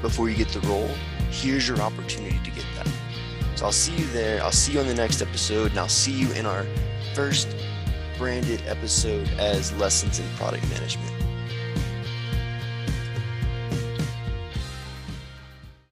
before 0.03 0.29
you 0.29 0.37
get 0.37 0.49
the 0.49 0.61
role, 0.61 0.91
here's 1.31 1.69
your 1.69 1.81
opportunity 1.81 2.39
to 2.45 2.51
get 2.51 2.65
that. 2.77 2.89
So 3.57 3.67
I'll 3.67 3.73
see 3.73 3.95
you 3.95 4.07
there. 4.09 4.43
I'll 4.43 4.53
see 4.53 4.73
you 4.73 4.81
on 4.81 4.87
the 4.87 4.95
next 4.95 5.21
episode, 5.21 5.71
and 5.71 5.79
I'll 5.79 5.89
see 5.89 6.13
you 6.13 6.33
in 6.33 6.47
our 6.47 6.67
first 7.15 7.55
branded 8.17 8.63
episode 8.67 9.29
as 9.39 9.73
Lessons 9.75 10.19
in 10.19 10.27
Product 10.37 10.67
Management. 10.71 11.20